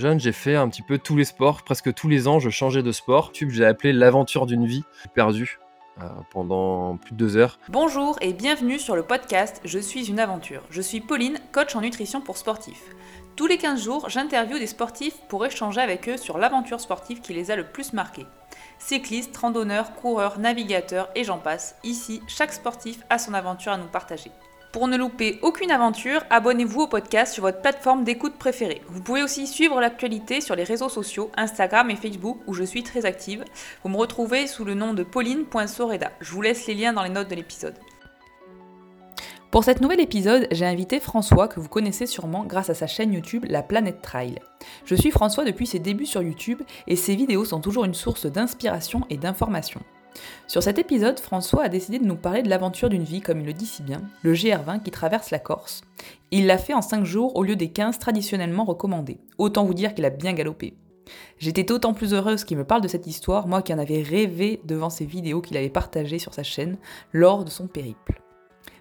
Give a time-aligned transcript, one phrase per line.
[0.00, 2.82] Jeune, j'ai fait un petit peu tous les sports, presque tous les ans, je changeais
[2.82, 3.32] de sport.
[3.32, 5.58] Tube, j'ai appelé l'aventure d'une vie perdue
[6.00, 7.58] euh, pendant plus de deux heures.
[7.68, 10.62] Bonjour et bienvenue sur le podcast Je suis une aventure.
[10.70, 12.82] Je suis Pauline, coach en nutrition pour sportifs.
[13.36, 17.34] Tous les 15 jours, j'interviewe des sportifs pour échanger avec eux sur l'aventure sportive qui
[17.34, 18.26] les a le plus marqués.
[18.78, 21.76] Cyclistes, randonneurs, coureurs, navigateurs et j'en passe.
[21.84, 24.30] Ici, chaque sportif a son aventure à nous partager.
[24.72, 28.82] Pour ne louper aucune aventure, abonnez-vous au podcast sur votre plateforme d'écoute préférée.
[28.86, 32.84] Vous pouvez aussi suivre l'actualité sur les réseaux sociaux, Instagram et Facebook, où je suis
[32.84, 33.44] très active.
[33.82, 36.12] Vous me retrouvez sous le nom de pauline.soreda.
[36.20, 37.74] Je vous laisse les liens dans les notes de l'épisode.
[39.50, 43.12] Pour cet nouvel épisode, j'ai invité François, que vous connaissez sûrement grâce à sa chaîne
[43.12, 44.36] YouTube La Planète Trail.
[44.84, 48.26] Je suis François depuis ses débuts sur YouTube et ses vidéos sont toujours une source
[48.26, 49.80] d'inspiration et d'information.
[50.46, 53.46] Sur cet épisode, François a décidé de nous parler de l'aventure d'une vie, comme il
[53.46, 55.82] le dit si bien, le GR20 qui traverse la Corse.
[56.30, 59.18] Il l'a fait en 5 jours au lieu des 15 traditionnellement recommandés.
[59.38, 60.74] Autant vous dire qu'il a bien galopé.
[61.38, 64.60] J'étais d'autant plus heureuse qu'il me parle de cette histoire, moi qui en avais rêvé
[64.64, 66.76] devant ces vidéos qu'il avait partagées sur sa chaîne
[67.12, 68.20] lors de son périple.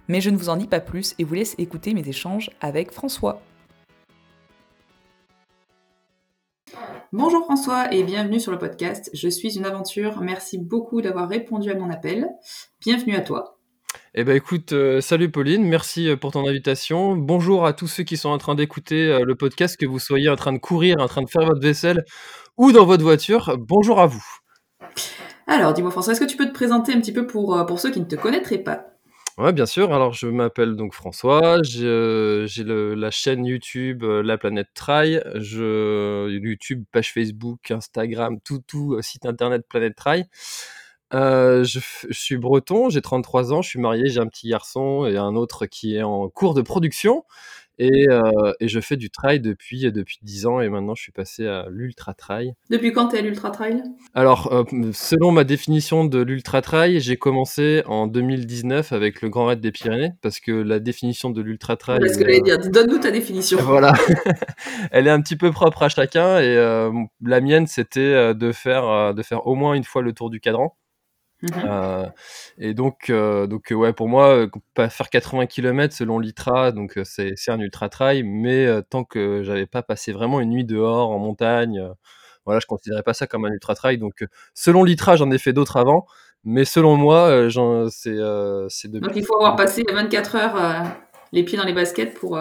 [0.08, 2.92] Mais je ne vous en dis pas plus et vous laisse écouter mes échanges avec
[2.92, 3.42] François.
[7.12, 9.10] Bonjour François et bienvenue sur le podcast.
[9.14, 10.22] Je suis une aventure.
[10.22, 12.28] Merci beaucoup d'avoir répondu à mon appel.
[12.82, 13.58] Bienvenue à toi.
[14.14, 17.16] Eh ben écoute, euh, salut Pauline, merci euh, pour ton invitation.
[17.16, 20.30] Bonjour à tous ceux qui sont en train d'écouter euh, le podcast, que vous soyez
[20.30, 22.06] en train de courir, en train de faire votre vaisselle
[22.58, 23.58] ou dans votre voiture.
[23.58, 24.26] Bonjour à vous.
[25.48, 27.92] Alors, dis-moi François, est-ce que tu peux te présenter un petit peu pour, pour ceux
[27.92, 28.86] qui ne te connaîtraient pas?
[29.40, 29.94] Ouais, bien sûr.
[29.94, 31.64] Alors, je m'appelle donc François.
[31.64, 32.46] J'ai euh,
[32.94, 35.24] la chaîne YouTube euh, La Planète Trail.
[35.34, 40.26] YouTube, page Facebook, Instagram, tout, tout, euh, site internet Planète Trail.
[41.14, 45.16] je, je suis breton, j'ai 33 ans, je suis marié, j'ai un petit garçon et
[45.16, 47.24] un autre qui est en cours de production.
[47.82, 51.48] Euh, et, je fais du trail depuis, depuis 10 ans et maintenant je suis passé
[51.48, 52.54] à l'ultra trail.
[52.70, 53.82] Depuis quand tu es à l'ultra trail
[54.14, 54.64] Alors, euh,
[54.94, 59.72] selon ma définition de l'ultra trail, j'ai commencé en 2019 avec le Grand Raid des
[59.72, 62.00] Pyrénées parce que la définition de l'ultra trail.
[62.00, 63.60] Parce que j'allais dire, donne-nous ta définition.
[63.70, 63.94] Voilà,
[64.92, 66.92] elle est un petit peu propre à chacun et euh,
[67.24, 70.76] la mienne c'était de faire, de faire au moins une fois le tour du cadran.
[71.42, 72.06] Mmh euh,
[72.58, 77.34] et donc, euh, donc ouais, pour moi, pas faire 80 km selon l'ITRA, donc c'est
[77.48, 81.82] un ultra trail, mais tant que j'avais pas passé vraiment une nuit dehors en montagne,
[82.46, 83.98] voilà, je considérais pas ça comme un ultra trail.
[83.98, 86.06] Donc, selon l'ITRA, j'en ai fait d'autres avant,
[86.44, 87.48] mais selon moi,
[87.90, 88.18] c'est
[88.70, 90.84] c'est Donc, il faut avoir passé 24 heures
[91.32, 92.40] les pieds dans les baskets pour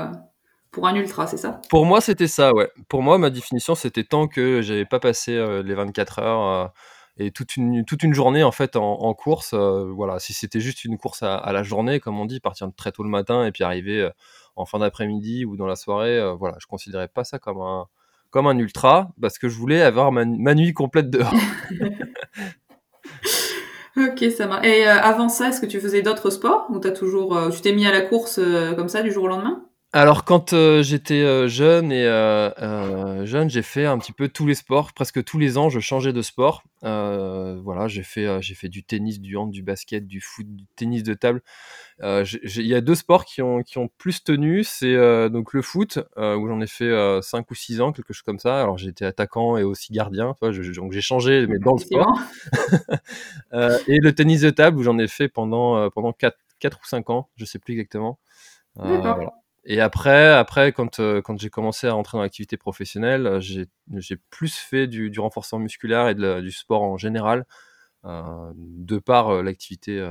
[0.70, 1.60] pour un ultra, c'est ça?
[1.70, 2.70] Pour moi, c'était ça, ouais.
[2.88, 5.32] Pour moi, ma définition, c'était tant que j'avais pas passé
[5.65, 6.72] les 24 heures
[7.19, 9.53] et toute une, toute une journée en fait en, course.
[9.53, 12.93] Euh, voilà, si c'était juste une course à, la journée, comme on dit, partir très
[12.93, 14.11] tôt le matin et puis arriver euh,
[14.56, 17.87] en fin d'après-midi ou dans la soirée, euh, voilà, je considérais pas ça comme un,
[18.31, 21.33] comme un ultra parce que je voulais avoir ma, nuit complète dehors.
[23.97, 24.65] ok, ça va.
[24.65, 27.87] Et avant ça, est-ce que tu faisais d'autres sports ou as toujours, tu t'es mis
[27.87, 28.41] à la course
[28.77, 29.68] comme ça du jour au lendemain?
[29.94, 32.04] Alors quand, j'étais, jeune et
[33.25, 34.93] jeune, j'ai fait un petit peu tous les sports.
[34.93, 36.62] Presque tous les ans, je changeais de sport.
[36.82, 41.03] voilà, j'ai fait, j'ai fait du tennis, du hand, du basket, du foot, du tennis
[41.03, 41.41] de table.
[42.03, 44.94] il y a deux sports qui ont qui ont plus tenu, c'est,
[45.31, 48.60] donc le foot, où j'en ai fait, 5 ou 6 ans, quelque chose comme ça.
[48.60, 50.75] Alors j'étais attaquant et aussi gardien, tu vois?
[50.75, 52.21] donc j'ai changé, mais dans le sport.
[53.88, 57.31] et le tennis de table où j'en ai fait pendant, pendant 4 ou 5 ans,
[57.37, 58.19] je sais plus exactement.
[58.75, 59.32] voilà.
[59.71, 63.67] Et après, après quand, euh, quand j'ai commencé à rentrer dans l'activité professionnelle, euh, j'ai,
[64.31, 67.45] plus fait du, renforcement musculaire et du sport en général,
[68.07, 70.03] euh, de par l'activité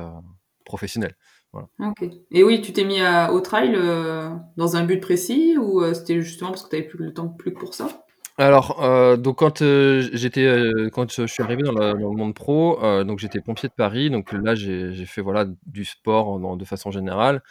[0.64, 1.16] professionnelle.
[1.54, 1.70] Voilà.
[2.30, 3.72] Et oui, tu t'es mis au trail
[4.58, 7.54] dans un but précis ou c'était justement parce que tu n'avais plus le temps plus
[7.54, 8.06] pour ça?
[8.40, 12.80] Alors, euh, donc quand, euh, j'étais, euh, quand je suis arrivé dans le monde pro,
[13.04, 17.42] donc j'étais pompier de Paris, donc là j'ai fait, voilà, du sport de façon générale,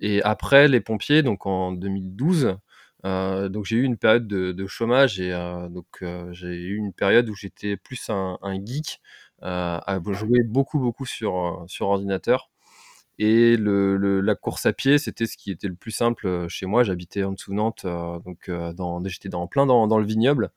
[0.00, 2.56] et après les pompiers, donc en 2012,
[3.04, 5.30] donc j'ai eu une période de chômage et
[5.70, 5.86] donc
[6.32, 9.00] j'ai eu une période où j'étais plus un geek,
[9.42, 12.50] à jouer beaucoup, beaucoup sur ordinateur.
[13.18, 16.66] Et le, la course à pied, c'était ce qui était le plus simple euh, chez
[16.66, 16.84] moi.
[16.84, 20.50] J'habitais en dessous Nantes, euh, donc euh, dans, j'étais dans, plein dans, dans, le vignoble.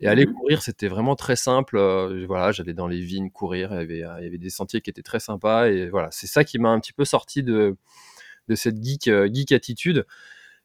[0.00, 1.78] Et aller mmh courir, c'était vraiment très simple.
[2.26, 3.70] voilà, j'allais dans les vignes courir.
[3.72, 5.68] Il y, avait, il y avait des sentiers qui étaient très sympas.
[5.68, 7.76] Et voilà, c'est ça qui m'a un petit peu sorti de,
[8.48, 10.04] de cette geek, geek attitude.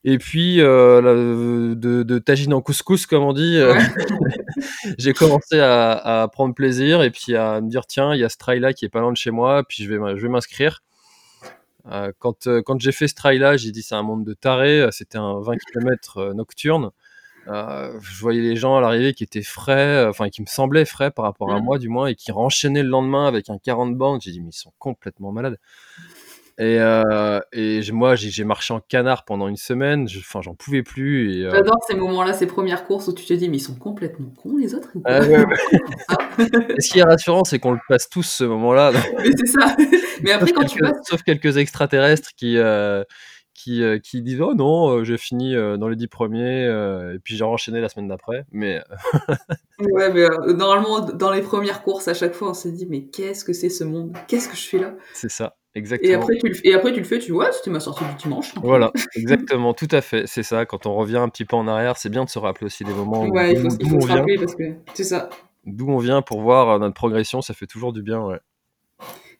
[0.03, 3.59] Et puis, de, de tagine en couscous, comme on dit,
[4.97, 5.91] j'ai commencé à,
[6.23, 8.73] à, prendre plaisir et puis à me dire tiens, il y a ce trail là
[8.73, 10.81] qui est pas loin de chez moi, puis je vais, je vais m'inscrire.
[11.91, 14.87] Euh, quand, euh, quand j'ai fait ce trail-là, j'ai dit c'est un monde de tarés.
[14.91, 16.91] C'était un 20 km euh, nocturne.
[17.47, 20.83] Euh, je voyais les gens à l'arrivée qui étaient frais, euh, enfin qui me semblaient
[20.83, 21.63] frais par rapport à Mmh.
[21.63, 24.21] moi du moins, et qui renchaînaient le lendemain avec un 40 bandes.
[24.21, 25.57] J'ai dit mais ils sont complètement malades.
[26.59, 30.07] Et, euh, et moi j'ai marché en canard pendant une semaine.
[30.19, 31.45] Enfin j'en pouvais plus.
[31.45, 34.29] Euh, J'adore ces moments-là, ces premières courses où tu te dis, mais ils sont complètement
[34.41, 36.47] cons les autres ah ouais, ouais.
[36.77, 38.91] Et ce qui est rassurant, c'est qu'on le passe tous ce moment-là.
[39.17, 39.75] Mais c'est ça.
[40.23, 41.07] Mais après, sauf, quand tu quelques, passes.
[41.07, 43.03] sauf quelques extraterrestres qui, euh,
[43.53, 47.81] qui, qui disent Oh non, j'ai fini dans les 10 premiers, et puis j'ai enchaîné
[47.81, 48.45] la semaine d'après.
[48.51, 48.81] Mais
[49.79, 53.05] Ouais, mais euh, normalement, dans les premières courses, à chaque fois, on se dit, mais
[53.05, 54.17] qu'est-ce que c'est ce monde?
[54.27, 54.95] Qu'est-ce que je fais là?
[55.13, 56.21] C'est ça, et exactement.
[56.21, 58.53] après, tu le, et après, tu le fais, tu vois, c'était ma sortie du dimanche.
[58.61, 60.23] Voilà, exactement, tout à fait.
[60.25, 62.65] C'est ça, quand on revient un petit peu en arrière, c'est bien de se rappeler
[62.65, 64.15] aussi des moments où- Ouais, il faut, il faut on se vient.
[64.17, 65.29] rappeler parce que c'est ça.
[65.65, 68.21] D'où on vient pour voir euh, notre progression, ça fait toujours du bien.
[68.21, 68.39] Ouais.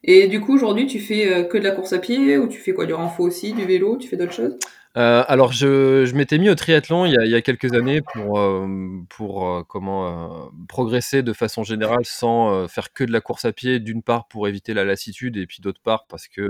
[0.03, 2.59] Et du coup, aujourd'hui, tu fais euh, que de la course à pied ou tu
[2.59, 4.57] fais quoi Du renfort aussi, du vélo, tu fais d'autres choses?
[4.97, 7.73] Euh, alors, je, je m'étais mis au triathlon il y a, il y a quelques
[7.73, 8.67] années pour, euh,
[9.09, 13.79] pour euh, comment progresser de façon générale sans faire que de la course à pied,
[13.79, 16.47] d'une part pour éviter la lassitude et puis d'autre part parce que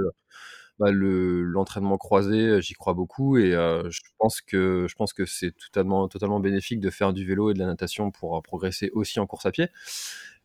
[0.80, 6.40] bah, le, l'entraînement croisé, j'y crois beaucoup et je pense que que c'est totalement totalement
[6.40, 9.52] bénéfique de faire du vélo et de la natation pour progresser aussi en course à
[9.52, 9.70] pied.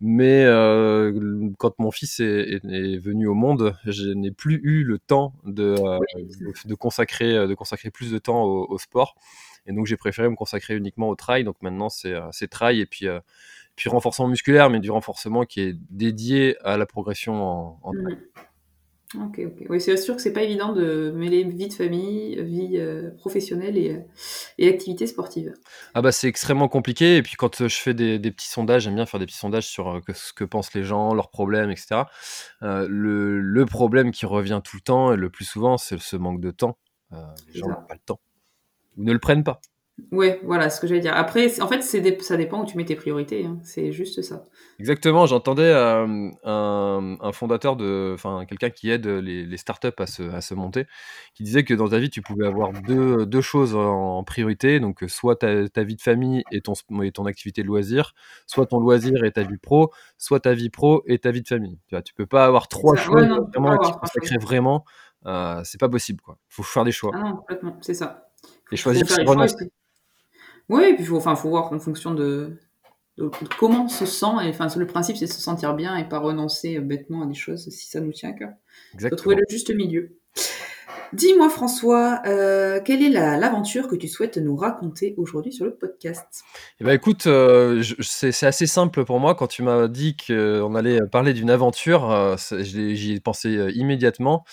[0.05, 2.25] Mais euh, quand mon fils est,
[2.65, 5.99] est- est venu au monde, je n'ai plus eu le temps de, euh,
[6.41, 9.15] de, de consacrer de consacrer plus de temps au, au sport.
[9.67, 11.45] Et donc j'ai préféré me consacrer uniquement au trail.
[11.45, 13.21] Donc maintenant c'est euh, c'est trail et puis euh,
[13.77, 18.19] puis renforcement musculaire, mais du renforcement qui est dédié à la progression en, en trail.
[19.15, 19.67] Ok, ok.
[19.69, 23.77] Oui, c'est sûr que c'est pas évident de mêler vie de famille, vie euh, professionnelle
[23.77, 23.99] et, euh,
[24.57, 25.53] et activité sportive.
[25.93, 28.85] Ah bah c'est extrêmement compliqué et puis quand euh, je fais des, des petits sondages,
[28.85, 31.29] j'aime bien faire des petits sondages sur euh, que- ce que pensent les gens, leurs
[31.31, 32.09] problèmes, etc.
[32.63, 36.41] Le, le problème qui revient tout le temps et le plus souvent, c'est ce manque
[36.41, 36.79] de temps.
[37.11, 38.21] Les gens n'ont pas le temps
[38.97, 39.61] ou ne le prennent pas.
[40.11, 41.15] Ouais, voilà ce que j'allais dire.
[41.15, 43.45] Après, en fait, ça dépend où tu mets tes priorités.
[43.47, 43.59] hein.
[43.63, 44.47] C'est juste ça.
[44.79, 50.07] Exactement, j'entendais euh, un, un fondateur de, enfin quelqu'un qui aide les, les startups à
[50.07, 50.87] se, à se monter,
[51.35, 55.05] qui disait que dans ta vie tu pouvais avoir deux, deux choses en priorité, donc
[55.09, 58.15] soit ta, ta vie de famille et ton, sp- et ton activité de loisir,
[58.47, 61.49] soit ton loisir et ta vie pro, soit ta vie pro et ta vie de
[61.49, 61.79] famille.
[61.89, 63.03] Tu vois, tu peux pas avoir trois ça.
[63.03, 63.79] choses Ouais, non, vraiment pas à
[64.21, 64.85] qui avoir vraiment,
[65.27, 66.39] euh, c'est pas possible quoi.
[66.49, 68.31] Faut faire des choix Ah non, complètement, c'est ça.
[68.73, 69.07] et Faut choisir
[70.71, 70.89] choix.
[70.89, 72.57] et puis- faut, enfin, faut voir en fonction de,
[73.19, 74.27] de- de comment on se sent.
[74.45, 77.27] Et enfin, le principe, c'est de se sentir bien et pas renoncer euh, bêtement à
[77.27, 78.51] des choses si ça nous tient à cœur.
[79.01, 79.37] Faut trouver Exactement.
[79.37, 80.17] le juste milieu.
[81.13, 85.75] Dis-moi, François, euh, quelle est la- l'aventure que tu souhaites nous raconter aujourd'hui sur le
[85.75, 86.43] podcast?
[86.81, 89.35] Eh ben écoute, euh, c'est assez simple pour moi.
[89.35, 94.45] Quand tu m'as dit qu'on allait parler d'une aventure, euh, j'y ai pensé immédiatement.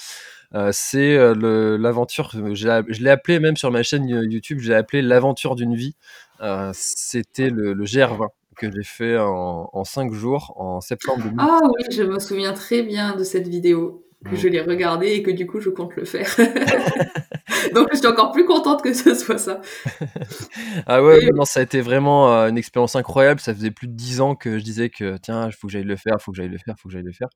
[0.55, 5.01] Euh, c'est euh, l'aventure, je l'ai appelé même sur ma chaîne euh, YouTube, j'ai appelé
[5.01, 5.95] l'aventure d'une vie.
[6.41, 11.37] Euh, C'était le, le GR20 que j'ai fait en, en 5 jours en septembre 2000.
[11.39, 14.05] Ah oui, je me souviens très bien de cette vidéo.
[14.25, 14.35] Que Mm.
[14.35, 16.27] je l'ai regardée et que du coup, je compte le faire.
[17.73, 19.61] Donc, je suis encore plus contente que ce soit ça.
[20.87, 23.39] Ah ouais, Et- non, ça a été vraiment euh, une expérience incroyable.
[23.39, 25.83] Ça faisait plus de 10 ans que je disais que tiens, il faut que j'aille
[25.85, 27.29] le faire, il faut que j'aille le faire, il faut que j'aille le faire.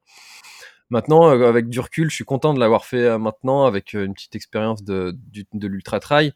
[0.93, 4.05] Maintenant, euh, avec du recul, je suis content de l'avoir fait euh, maintenant avec euh,
[4.05, 5.17] une petite expérience de,
[5.53, 6.33] l'ultra trail.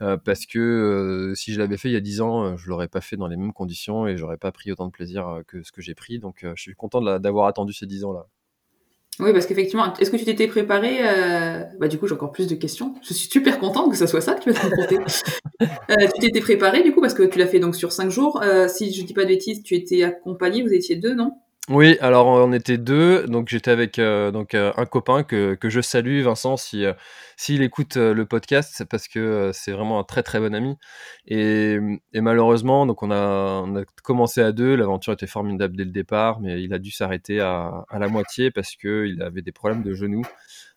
[0.00, 2.70] euh, parce que euh, si je l'avais fait il y a 10 ans, euh, je
[2.70, 5.62] l'aurais pas fait dans les mêmes conditions et j'aurais pas pris autant de plaisir que
[5.62, 6.18] ce que j'ai pris.
[6.18, 8.24] Donc je suis content d'avoir attendu ces 10 ans-là.
[9.18, 11.00] Oui, parce qu'effectivement, est-ce que tu t'étais préparé
[11.78, 12.94] Bah, du coup, j'ai encore plus de questions.
[13.02, 14.96] Je suis super contente que ça soit ça que tu vas te raconter.
[16.14, 18.42] Tu t'étais préparé, du coup, parce que tu l'as fait donc sur cinq jours.
[18.68, 21.34] Si je dis pas de bêtises, tu étais accompagné, vous étiez deux, non?
[21.70, 25.70] Oui, alors on était deux, donc j'étais avec euh, donc euh, un copain que, que
[25.70, 26.94] je salue, Vincent, si euh,
[27.36, 30.76] s'il écoute le podcast, c'est parce que c'est vraiment un très très bon ami.
[31.26, 31.78] Et,
[32.12, 35.92] et malheureusement, donc on a, on a commencé à deux, l'aventure était formidable dès le
[35.92, 39.52] départ, mais il a dû s'arrêter à, à la moitié parce que il avait des
[39.52, 40.24] problèmes de genoux.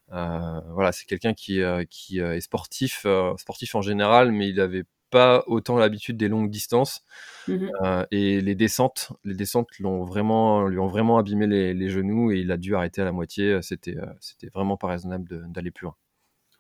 [0.10, 1.60] Voilà, c'est quelqu'un qui,
[1.90, 3.08] qui est sportif,
[3.38, 4.84] sportif en général, mais il avait
[5.14, 7.06] pas autant l'habitude des longues distances.
[7.48, 7.72] Mhm.
[7.84, 12.32] Euh, et les descentes, les descentes l'ont vraiment, lui ont vraiment abîmé les, les genoux
[12.32, 13.60] et il a dû arrêter à la moitié.
[13.62, 15.96] C'était, euh, c'était vraiment pas raisonnable d'aller plus loin.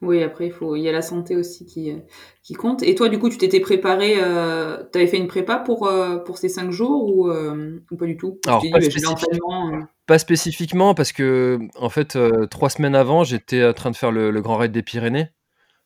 [0.01, 1.97] Oui, après, il faut, il y a la santé aussi qui, euh,
[2.43, 2.83] qui compte.
[2.83, 6.17] Et toi, du coup, tu t'étais préparé, euh, tu avais fait une prépa pour, euh,
[6.17, 8.37] pour ces cinq jours ou, euh, ou pas du tout?
[8.45, 9.89] Alors, Tu t'es pas dit, bah.
[10.05, 12.17] Pas spécifiquement parce que, en fait,
[12.49, 15.29] trois semaines avant, j'étais en train de faire le, le Grand Raid des Pyrénées.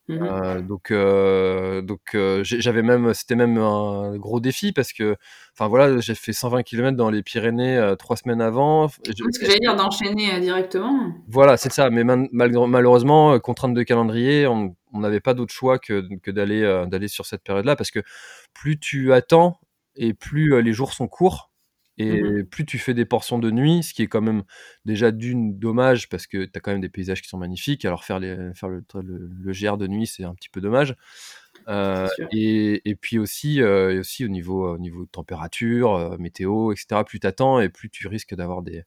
[0.10, 5.18] Euh, donc, euh, donc euh, j'avais même, c'était même un gros défi parce que,
[5.54, 8.88] enfin voilà, j'ai fait 120 km dans les Pyrénées trois semaines avant.
[8.88, 11.14] Ce que j'allais dire, d'enchaîner directement.
[11.28, 11.90] Voilà, c'est ça.
[11.90, 17.26] Mais malheureusement, contrainte de calendrier, on n'avait pas d'autre choix que que d'aller, d'aller sur
[17.26, 18.00] cette période-là parce que
[18.54, 19.60] plus tu attends
[19.96, 21.50] et plus, les jours sont courts
[22.06, 24.44] Mmh et plus tu fais des portions de nuit, ce qui est quand même
[24.86, 27.86] déjà d'une dommage parce que tu as quand même des paysages qui sont magnifiques.
[27.86, 30.96] Alors faire les faire le le le GR de nuit, c'est un petit peu dommage.
[32.06, 32.28] Sûr.
[32.32, 37.04] et et puis aussi, et aussi au niveau, au niveau température, heu, météo et cetera,
[37.06, 38.84] plus tu attends et plus tu risques d'avoir des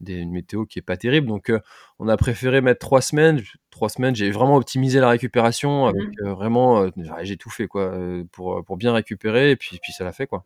[0.00, 1.52] des une météo qui est pas terrible donc
[2.00, 3.42] on a préféré mettre 3 semaines.
[3.70, 6.88] 3 semaines, j'ai vraiment optimisé la récupération Mmh avec, vraiment,
[7.22, 7.96] j'ai tout fait quoi,
[8.32, 10.44] pour bien récupérer et puis puis ça l'a fait quoi.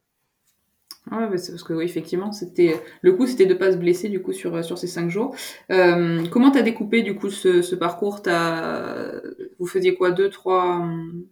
[1.12, 4.08] Ouais, bah, c'est parce que oui, effectivement, c'était le coup, c'était de pas se blesser
[4.08, 5.36] du coup sur, heu, sur ces 5 jours.
[5.68, 8.22] Hem, comment tu as découpé du coup ce ce parcours?
[8.22, 9.12] Tu as
[9.60, 10.10] vous faisiez quoi?
[10.10, 11.22] 2-3, mmh,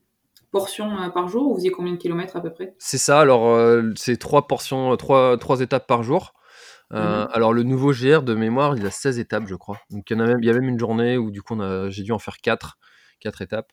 [0.53, 1.47] portions, heu, par jour?
[1.47, 2.75] Ou vous faisiez combien de kilomètres à peu près?
[2.79, 6.35] C'est ça, alors, heu, l c'est 3 portions, 3- 3 étapes par jour.
[6.97, 9.81] Mmh alors le nouveau GR de mémoire, il a 16 étapes je crois.
[9.91, 11.55] Donc il y en a même il y a même une journée où du coup
[11.57, 12.79] on a j'ai dû en faire 4,
[13.21, 13.73] 4 étapes.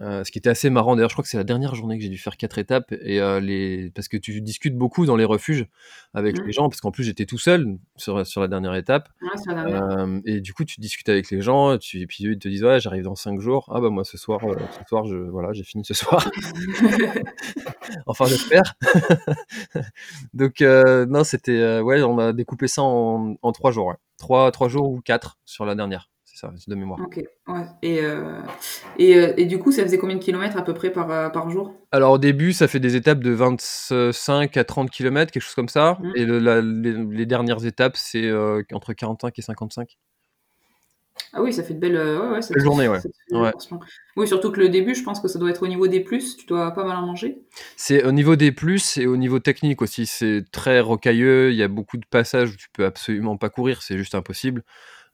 [0.00, 2.02] Heu, ce qui était assez marrant d'ailleurs, je crois que c'est la dernière journée que
[2.02, 5.66] j'ai dû faire 4 étapes et les parce que tu discutes beaucoup dans les refuges
[6.14, 6.52] avec les Mmh.
[6.52, 9.08] gens, parce qu'en plus j'étais tout seul sur, sur la dernière étape.
[9.22, 9.28] Ouais.
[9.72, 12.64] Hem et du coup tu discutes avec les gens, tu et puis ils te disent:
[12.64, 13.70] «Ouais, j'arrive dans 5 jours».
[13.74, 16.28] «Ah bah moi ce soir, ce soir je voilà, j'ai fini ce soir».
[18.06, 18.74] Enfin j'espère.
[20.34, 23.94] Donc non, c'était, ouais, on a découpé ça en en 3 jours, ouais.
[24.20, 27.00] 3- 3 jours ou 4 sur la dernière, c'est ça, c'est de mémoire.
[27.00, 28.24] OK, ouais et heu
[28.98, 31.30] et heu et du coup, ça faisait combien de kilomètres à peu près par, heu,
[31.32, 31.74] par jour?
[31.92, 35.68] Alors au début, ça fait des étapes de 25 à 30 kilomètres, quelque chose comme
[35.68, 36.12] ça Mmh.
[36.16, 39.96] et le la les les dernières étapes, c'est, heu, entre 45 et 55.
[41.32, 43.00] Ah oui, ça fait de belles, ouais, ouais, ça journée, ouais.
[43.00, 43.08] ça.
[44.16, 46.36] Oui, surtout que le début, je pense que ça doit être au niveau des plus,
[46.36, 47.38] tu dois pas mal en manger?
[47.76, 51.62] C'est au niveau des plus et au niveau technique aussi, c'est très rocailleux, il y
[51.62, 54.62] a beaucoup de passages où tu peux absolument pas courir, c'est juste impossible.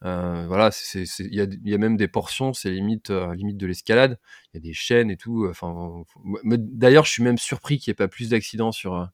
[0.04, 3.66] Heu, voilà, il y a y a même des portions, c'est limite, heu, limite de
[3.66, 4.18] l'escalade.
[4.54, 6.04] Il y a des chaînes et tout, heu, enfin,
[6.44, 9.06] d'ailleurs, je suis même surpris qu'il y ait pas plus d'accidents sur, heu,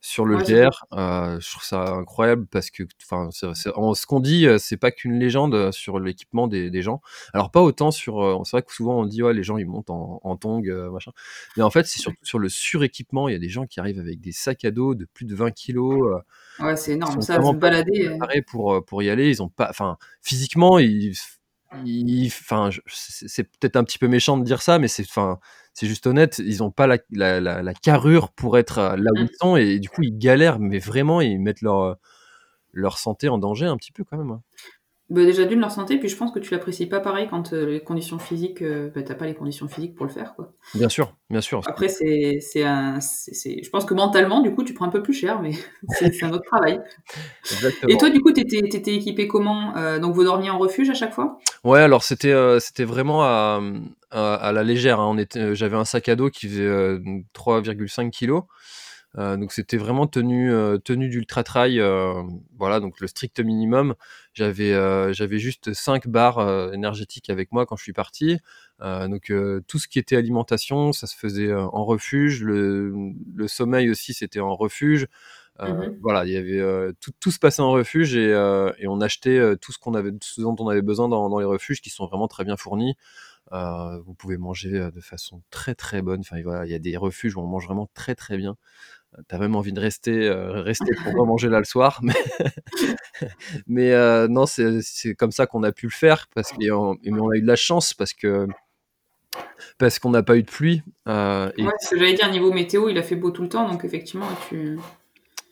[0.00, 0.86] sur le Ouais, GR.
[0.92, 5.18] Heu, je trouve ça incroyable parce que enfin, ce qu'on dit, heu, c'est pas qu'une
[5.18, 7.00] légende, heu, sur l'équipement des des gens.
[7.34, 9.66] Alors pas autant sur, heu c'est vrai que souvent on dit: «Ouais, les gens ils
[9.66, 11.12] montent en en tongs, heu, machin».
[11.56, 14.00] Mais en fait, c'est surtout sur le suréquipement, il y a des gens qui arrivent
[14.00, 16.22] avec des sacs à dos de plus de 20 kilogrammes, heu,
[16.58, 18.08] Ouais, c'est énorme sont ça, se balader,
[18.46, 19.28] pour, pour y aller.
[19.30, 21.14] Ils ont pas enfin, physiquement, ils
[21.72, 25.38] ils enfin, c'est peut-être un petit peu méchant de dire ça, mais c'est enfin,
[25.78, 29.10] c'est juste honnête, ils ont pas la la la la carrure pour être, heu, là
[29.14, 29.28] où ils Mmh.
[29.40, 31.96] sont et du coup, ils galèrent, mais vraiment, ils mettent leur,
[32.72, 34.42] leur santé en danger un petit peu quand même, hein.
[35.10, 37.64] Bah, déjà d'1 leur santé, puis je pense que tu l'apprécies pas pareil quand, heu,
[37.64, 40.52] les conditions physiques, heu, bah, tu as pas les conditions physiques pour le faire, quoi.
[40.74, 44.64] Bien sûr, bien sûr, Après c'est c'est un c'est je pense que mentalement, du coup,
[44.64, 45.52] tu prends un peu plus cher, mais
[45.88, 46.78] c'est un autre travail.
[47.88, 49.74] Et toi, du coup, tu étais tu étais équipé comment?
[49.76, 51.38] Heu, donc vous dormiez en refuge à chaque fois?
[51.64, 53.60] Ouais, alors c'était, c'était vraiment à,
[54.10, 55.08] à à la légère, hein.
[55.10, 58.46] On était, j'avais un sac à dos qui faisait, heu, donc 3,5 kilogrammes.
[59.16, 62.12] Heu, donc c'était vraiment tenue, heu, tenue d'ultra trail, heu,
[62.58, 63.94] voilà, donc le strict minimum.
[64.34, 68.38] J'avais, heu, j'avais juste 5 barres, énergétiques avec moi quand je suis parti.
[68.80, 69.32] Donc
[69.66, 72.42] tout ce qui était alimentation, ça se faisait, en refuge.
[72.44, 72.92] Le,
[73.34, 75.06] le sommeil aussi, c'était en refuge.
[75.60, 75.98] Heu, Mmh mh.
[76.00, 78.34] voilà, il y avait, tout tout se passait en refuge et
[78.88, 81.80] on achetait, tout ce qu'on avait ce dont on avait besoin dans dans les refuges
[81.82, 82.96] qui sont vraiment très bien fournis.
[83.52, 86.20] Vous pouvez manger, de façon très, très bonne.
[86.20, 88.56] Enfin, voilà, il y a des refuges où on mange vraiment très, très bien.
[89.16, 92.14] Heu, tu as même envie de rester, heu, rester pour remanger là le soir, mais
[93.66, 96.96] mais heu, non, c'est c'est comme ça qu'on a pu le faire parce et on
[97.04, 98.46] mais on a eu de la chance parce que
[99.78, 102.88] parce qu'on n'a pas eu de pluie, et Ouais, ce que j'allais dire niveau météo,
[102.88, 104.78] il a fait beau tout le temps, donc effectivement, tu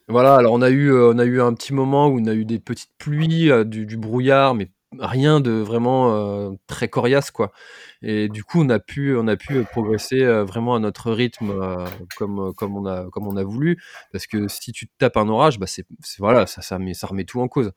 [0.09, 2.45] Voilà, alors on a eu, on a eu un petit moment où on a eu
[2.45, 7.53] des petites pluies, du du brouillard, mais rien de vraiment, heu, très coriace, quoi
[8.03, 11.11] et du coup, on a pu on a pu, heu, progresser, heu, vraiment à notre
[11.13, 11.53] rythme,
[12.17, 13.79] comme, comme on a comme on a voulu.
[14.13, 15.87] Parce que si tu te tapes un orage, bah, c'est
[16.19, 17.73] voilà, ça ça met ça remet tout en cause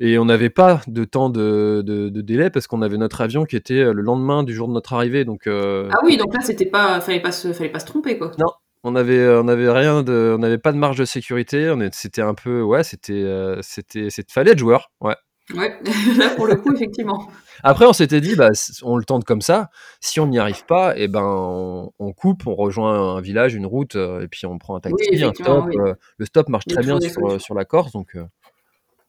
[0.00, 3.44] et on n'avait pas de temps de de de délai parce qu'on avait notre avion
[3.44, 6.66] qui était, le lendemain du jour de notre arrivée donc Ah oui, donc là, c'était
[6.66, 8.30] pas fallait pas se fallait pas se tromper, quoi?
[8.38, 8.48] Non,
[8.84, 12.22] on avait, on avait rien de on n'avait pas de marge de sécurité, on c'était
[12.22, 13.24] un peu ouais, c'était,
[13.62, 15.16] c'était c'ét fallait être joueur, ouais.
[15.54, 15.78] Ouais,
[16.18, 17.28] là, pour le coup, effectivement.
[17.62, 18.50] Après, on s'était dit: «Bah,
[18.82, 22.46] on le tente comme ça, si on n'y arrive pas et ben, on on coupe,
[22.46, 25.32] on rejoint un village, une route, heu et puis on prend un Oui, taxi, un
[25.34, 25.76] stop», oui.
[25.76, 28.26] heu, le stop marche très bien sur, sur la Corse donc heu,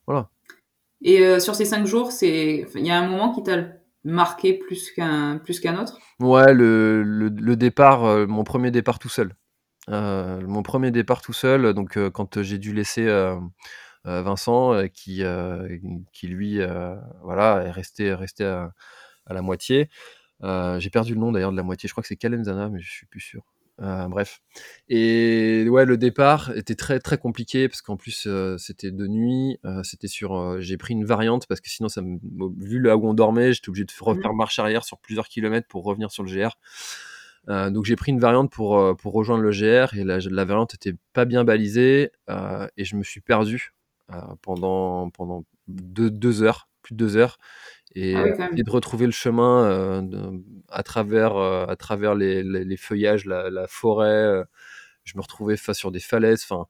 [0.07, 0.29] voilà.
[1.03, 3.57] Et sur ces 5 jours, c'est enfin, il y a un moment qui t'a
[4.03, 5.97] marqué plus qu'un plus qu'un autre?
[6.19, 9.33] Ouais, le le le départ, mon 1er départ tout seul.
[9.89, 13.07] Mon 1er départ tout seul, donc quand j'ai dû laisser,
[14.07, 15.79] Vincent, heu, qui, heu,
[16.13, 16.59] qui lui,
[17.23, 18.71] voilà, est resté resté à
[19.29, 19.89] à la moitié.
[20.43, 22.89] j'ai perdu le nom d'ailleurs de la moitié, je crois que c'est Calenzana, mais je
[22.89, 23.43] suis plus sûr.
[23.77, 24.39] bref.
[24.89, 30.07] Et ouais, le départ était très très compliqué parce qu'en plus c'était de nuit, c'était
[30.07, 30.59] sur.
[30.61, 32.19] j'ai pris une variante parce que sinon, ça me,
[32.63, 34.37] vu là où on dormait, j'étais obligé de refaire Mmh.
[34.37, 36.57] marche arrière sur plusieurs kilomètres pour revenir sur le GR.
[37.49, 40.45] Euh, donc j'ai pris une variante pour, euh, pour rejoindre le GR et la, la
[40.45, 43.76] variante était pas bien balisée euh, et je me suis perdu euh,
[44.41, 47.37] pendant, pendant deux, deux, heures, plus de deux heures.
[47.95, 48.55] Et Ah oui, même.
[48.55, 53.25] de retrouver le chemin euh, de, à travers, euh, à travers les, les, les feuillages,
[53.25, 54.07] la, la forêt.
[54.09, 54.43] euh,
[55.03, 56.43] je me retrouvais face sur des falaises.
[56.49, 56.65] Enfin,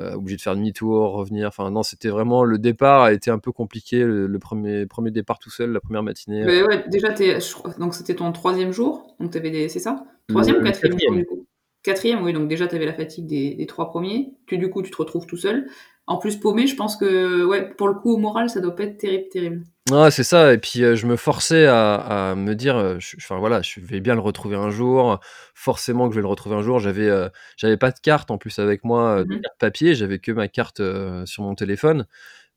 [0.00, 1.48] euh, obligé de faire demi-tour, revenir.
[1.48, 4.04] Enfin, non, c'était vraiment le départ a été un peu compliqué.
[4.04, 6.44] Le, le premier, premier départ tout seul, la première matinée.
[6.44, 10.04] Mais ouais, déjà, je crois- donc c'était ton troisième jour, donc t'avais des, c'est ça?
[10.28, 11.14] Troisième Le ou quatrième, quatrième.
[11.14, 11.46] jour, du coup?
[11.82, 14.34] Quatrième, oui, donc déjà t'avais la fatigue des, des trois premiers.
[14.46, 15.68] Tu, du coup, tu te retrouves tout seul.
[16.08, 18.84] En plus, paumé, je pense que, ouais, pour le coup, au moral, ça doit pas
[18.84, 19.64] être terrible, terrible.
[19.90, 20.52] Ouais, c'est ça.
[20.52, 21.94] Et puis euh, je me forçais à,
[22.30, 25.18] à me dire, euh, je- enfin voilà, je vais bien le retrouver un jour.
[25.54, 26.78] Forcément que je vais le retrouver un jour.
[26.80, 29.94] J'avais, euh, j'avais pas de carte en plus avec moi, de carte papier.
[29.94, 30.80] J'avais que ma carte
[31.24, 32.06] sur mon téléphone.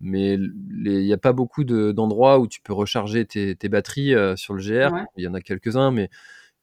[0.02, 4.14] Mais il n'y a pas beaucoup de- d'endroits où tu peux recharger tes, tes batteries
[4.36, 4.94] sur le GR.
[4.94, 5.04] Ouais.
[5.18, 6.10] Il y en a quelques-uns, mais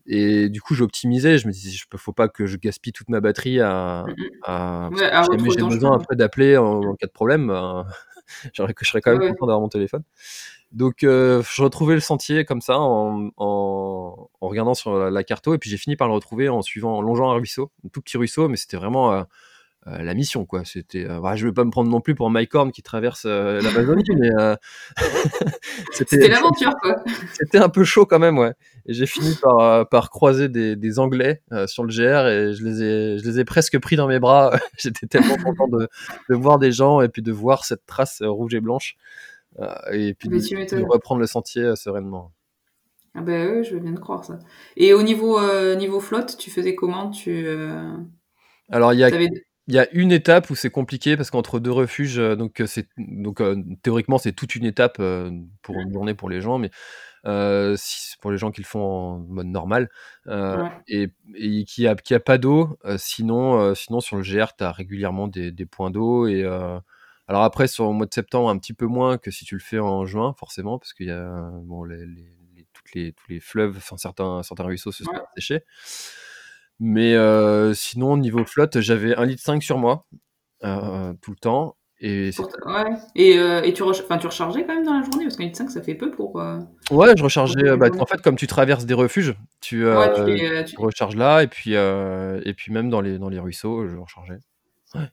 [0.07, 1.39] et du coup j'optimisais.
[1.39, 4.17] Je me disais, je peux, faut pas que je gaspille toute ma batterie à, Ouais,
[4.45, 4.91] que à
[5.51, 7.49] j'ai besoin après d'appeler en, en cas de problème.
[7.49, 7.87] ben,
[8.55, 9.29] j'aurais- je serais quand même Ouais.
[9.31, 10.03] content d'avoir mon téléphone.
[10.73, 15.25] Donc euh, je retrouvais le sentier comme ça en, en, en regardant sur la, la
[15.25, 17.89] carto et puis j'ai fini par le retrouver en suivant, en longeant un ruisseau, un
[17.89, 19.23] tout petit ruisseau, mais c'était vraiment euh,
[19.89, 20.65] euh, la mission quoi.
[20.65, 23.23] C'était, euh, ouais, je vais pas me prendre non plus pour Mike Horn qui traverse
[23.25, 24.57] euh, l'Amazonie, mais euh,
[25.93, 26.97] C'était l'aventure, quoi.
[27.35, 28.53] c'était un peu chaud quand même ouais.
[28.87, 32.83] Et j'ai fini par, par croiser des, des Anglais sur le GR et je les
[32.83, 34.57] ai, je les ai presque pris dans mes bras.
[34.79, 35.89] J'étais tellement content de,
[36.29, 38.97] de voir des gens et puis de voir cette trace rouge et blanche.
[39.93, 42.33] Et puis de, reprendre le sentier sereinement.
[43.15, 44.39] Ah bah ouais, je veux bien te croire, ça.
[44.77, 45.41] Et au niveau,
[45.77, 47.11] niveau flotte, tu faisais comment?
[47.11, 47.49] Tu
[48.71, 49.46] Alors il y a, t'avais...
[49.69, 52.67] il y a une étape où c'est compliqué parce qu'entre deux refuges, euh, donc euh,
[52.67, 55.31] c'est donc euh, théoriquement c'est toute une étape euh,
[55.63, 56.71] pour une journée pour les gens, mais
[57.27, 59.89] euh, si, pour les gens qui le font en mode normal
[60.29, 60.71] euh, Ouais.
[60.89, 64.63] et, et qui a qui a pas d'eau, sinon euh, sinon sur le GR tu
[64.65, 66.79] as régulièrement des, des points d'eau et euh,
[67.29, 69.61] alors après sur le mois de septembre un petit peu moins que si tu le
[69.61, 72.07] fais en juin forcément parce qu'il y a bon les, les-
[72.57, 75.19] les- toutes les tous les fleuves, enfin certains certains ruisseaux se sont Ouais.
[75.35, 75.63] séchés.
[76.79, 80.07] Mais euh, sinon, niveau flotte, j'avais 1,5 litre sur moi
[80.65, 81.77] euh, tout le temps.
[82.01, 82.31] Et
[82.67, 82.85] Ouais.
[83.15, 85.25] Et, euh, et tu, rech- enfin, tu rechargeais quand même dans la journée?
[85.25, 86.37] Parce qu'un litre 5, ça fait peu pour...
[86.91, 87.77] ouais, je rechargeais.
[87.79, 90.65] Bah, en fait, comme tu traverses des refuges, tu, Ouais, tu les...
[90.65, 93.97] tu- tu recharges là, et puis, et puis même dans les, dans les ruisseaux, je
[93.97, 94.39] rechargeais.
[94.95, 95.11] ouais.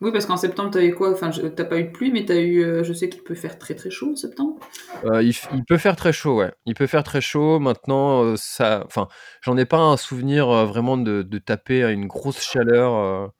[0.00, 1.12] Oui, parce qu'en septembre, t'avais quoi?
[1.12, 2.62] Enfin, t'as pas eu de pluie, mais t'as eu...
[2.62, 4.58] euh, je sais qu'il peut faire très très chaud en septembre.
[5.04, 6.52] Euh, il, peut faire très chaud, ouais.
[6.66, 7.58] Il peut faire très chaud.
[7.58, 9.08] Maintenant, euh, ça, enfin,
[9.40, 13.32] j'en ai pas un souvenir vraiment de, de taper à une grosse chaleur.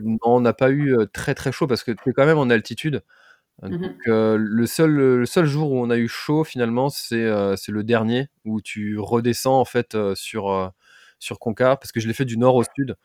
[0.00, 2.50] Non, on n'a pas eu très très chaud parce que tu es quand même en
[2.50, 3.02] altitude.
[4.08, 7.84] Euh, le, seul, le seul jour où on a eu chaud, finalement, c'est euh, le
[7.84, 10.72] dernier, où tu redescends en fait euh, sur,
[11.18, 12.96] sur Concar, parce que je l'ai fait du nord au sud,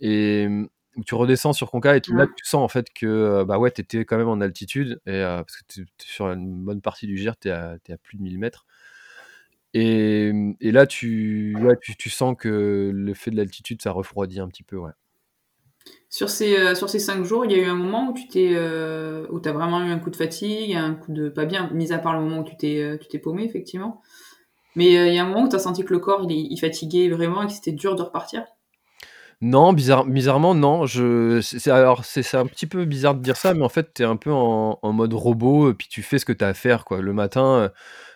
[0.00, 0.48] et
[0.96, 2.32] où tu redescends sur Concar, et tu- là, Ouais.
[2.34, 5.12] tu sens en fait que euh, bah ouais, tu étais quand même en altitude, et,
[5.12, 7.92] euh, parce que tu es sur une bonne partie du GIR, tu es, à t'es
[7.94, 8.66] à plus de 1000 mètres.
[9.74, 14.40] Et, et là, tu, ouais, tu, tu sens que le fait de l'altitude, ça refroidit
[14.40, 14.92] un petit peu, ouais.
[16.10, 18.28] Sur ces, euh, sur ces cinq jours, il y a eu un moment où tu
[18.28, 21.70] t'es, euh, où t'as vraiment eu un coup de fatigue, un coup de pas bien,
[21.72, 24.00] mis à part le moment où tu t'es, tu t'es paumé, effectivement.
[24.76, 27.08] Mais il y a un moment où t'as senti que le corps, il, il fatiguait
[27.10, 28.44] vraiment et que c'était dur de repartir?
[29.44, 30.86] Non, bizarre, bizarrement, non.
[30.86, 33.92] Je, c'est, alors, c'est, c'est un petit peu bizarre de dire ça, mais en fait,
[33.94, 36.44] tu es un peu en, en mode robot, et puis tu fais ce que tu
[36.44, 37.00] as à faire, quoi.
[37.00, 37.68] Le matin, euh,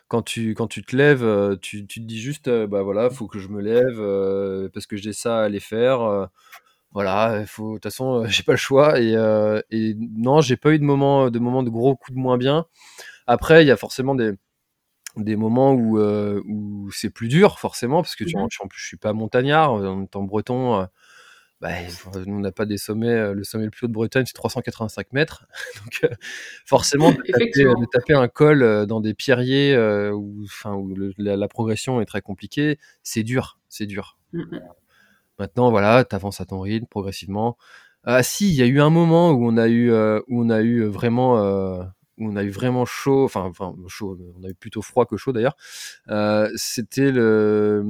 [0.09, 3.11] quand tu, quand tu te lèves, euh, tu, tu te dis juste, euh, bah voilà,
[3.11, 6.03] faut que je me lève, euh, parce que j'ai ça à aller faire.
[6.03, 6.27] euh,
[6.93, 9.01] voilà, il faut, de toute façon, euh, j'ai pas le choix.
[9.01, 12.21] Et, euh, et non, j'ai pas eu de moment, de moment de gros coups de
[12.23, 12.67] moins bien.
[13.27, 14.33] Après, il y a forcément des,
[15.17, 18.81] des moments où, euh, où c'est plus dur, forcément, parce que tu, je, en plus,
[18.81, 20.83] je suis pas montagnard, en étant breton.
[20.83, 20.87] euh,
[21.61, 21.71] bah,
[22.27, 23.09] nous, on n'a pas des sommets.
[23.09, 25.47] euh, Le sommet le plus haut de Bretagne, c'est 385 mètres.
[25.85, 26.15] Donc, euh,
[26.67, 30.95] forcément, de taper, de taper un col euh, dans des pierriers euh, où, enfin, où
[30.95, 33.59] le- la, la progression est très compliquée, c'est dur.
[33.69, 34.19] C'est dur.
[34.33, 34.61] Mhm.
[35.39, 37.57] Maintenant, voilà, tu avances à ton rythme progressivement.
[38.05, 40.51] Ah, si, il y a eu un moment où on a eu, euh, où on
[40.51, 41.39] a eu vraiment.
[41.43, 41.83] euh,
[42.19, 45.19] où on a eu vraiment chaud, enfin, enfin chaud, on a eu plutôt froid que
[45.19, 45.55] chaud d'ailleurs.
[46.09, 47.85] Euh, c'était le,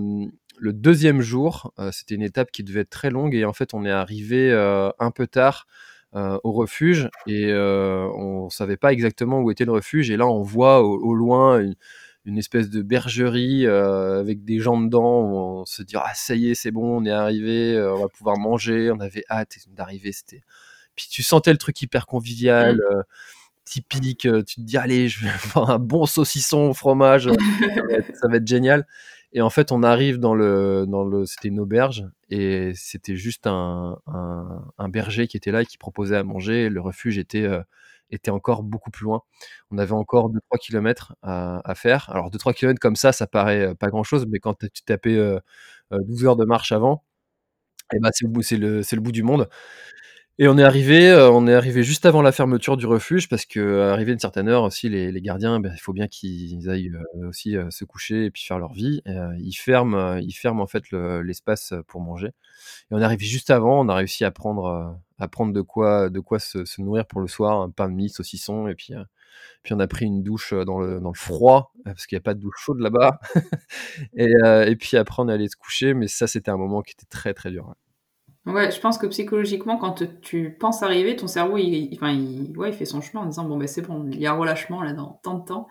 [0.59, 3.75] le deuxième jour, euh, c'était une étape qui devait être très longue et en fait
[3.75, 5.67] on est arrivé euh, un peu tard
[6.15, 10.43] euh, au refuge et on savait pas exactement où était le refuge et là on
[10.43, 11.75] voit au, au loin une,
[12.25, 15.21] une espèce de bergerie avec des gens dedans.
[15.21, 18.09] Où on se dit ah ça y est, c'est bon, on est arrivé, on va
[18.09, 18.91] pouvoir manger.
[18.91, 20.13] On avait hâte d'arriver.
[20.13, 20.43] C'était
[20.97, 22.77] puis tu sentais le truc hyper convivial.
[22.77, 23.03] Mmh.
[23.65, 27.29] typique, tu te dis allez, je vais faire un bon saucisson au fromage,
[28.15, 28.87] ça va être génial.
[29.33, 33.47] Et en fait, on arrive dans le, dans le, c'était une auberge et c'était juste
[33.47, 33.99] un,
[34.89, 36.69] berger qui était là et qui proposait à manger.
[36.69, 37.63] Le refuge était, euh,
[38.11, 39.23] était encore beaucoup plus loin.
[39.71, 42.09] On avait encore 2-3 km à, faire.
[42.11, 46.25] Alors 2-3 km comme ça, ça paraît euh, pas grand-chose, mais quand tu tapais 12
[46.25, 47.05] euh, heures de marche avant,
[47.95, 49.49] eh ben c'est le, le bout du monde.
[50.39, 53.47] Et on est arrivé, euh, on est arrivé juste avant la fermeture du refuge parce
[53.47, 56.69] que arrivé à une certaine heure aussi, les, les gardiens, ben, il faut bien qu'ils
[56.69, 59.01] aillent euh, aussi euh, se coucher et puis faire leur vie.
[59.39, 62.29] ils ferment, ils ferment en fait l'espace pour manger.
[62.29, 66.11] Et on est arrivé juste avant, on a réussi à prendre, à prendre de quoi,
[66.11, 68.93] de quoi se, se nourrir pour le soir, un pain de mie, saucisson, et puis,
[69.63, 72.25] puis on a pris une douche dans le, dans le froid parce qu'il n'y a
[72.25, 73.21] pas de douche chaude là-bas.
[74.17, 74.27] et,
[74.67, 77.07] et, puis après on est allé se coucher, mais ça c'était un moment qui était
[77.09, 77.75] très très dur.
[78.47, 82.71] Ouais, je pense que psychologiquement, quand tu penses arriver, ton cerveau, il, enfin, il, ouais,
[82.71, 84.83] il fait son chemin en disant bon ben c'est bon, il y a un relâchement
[84.83, 85.67] là dans tant de temps.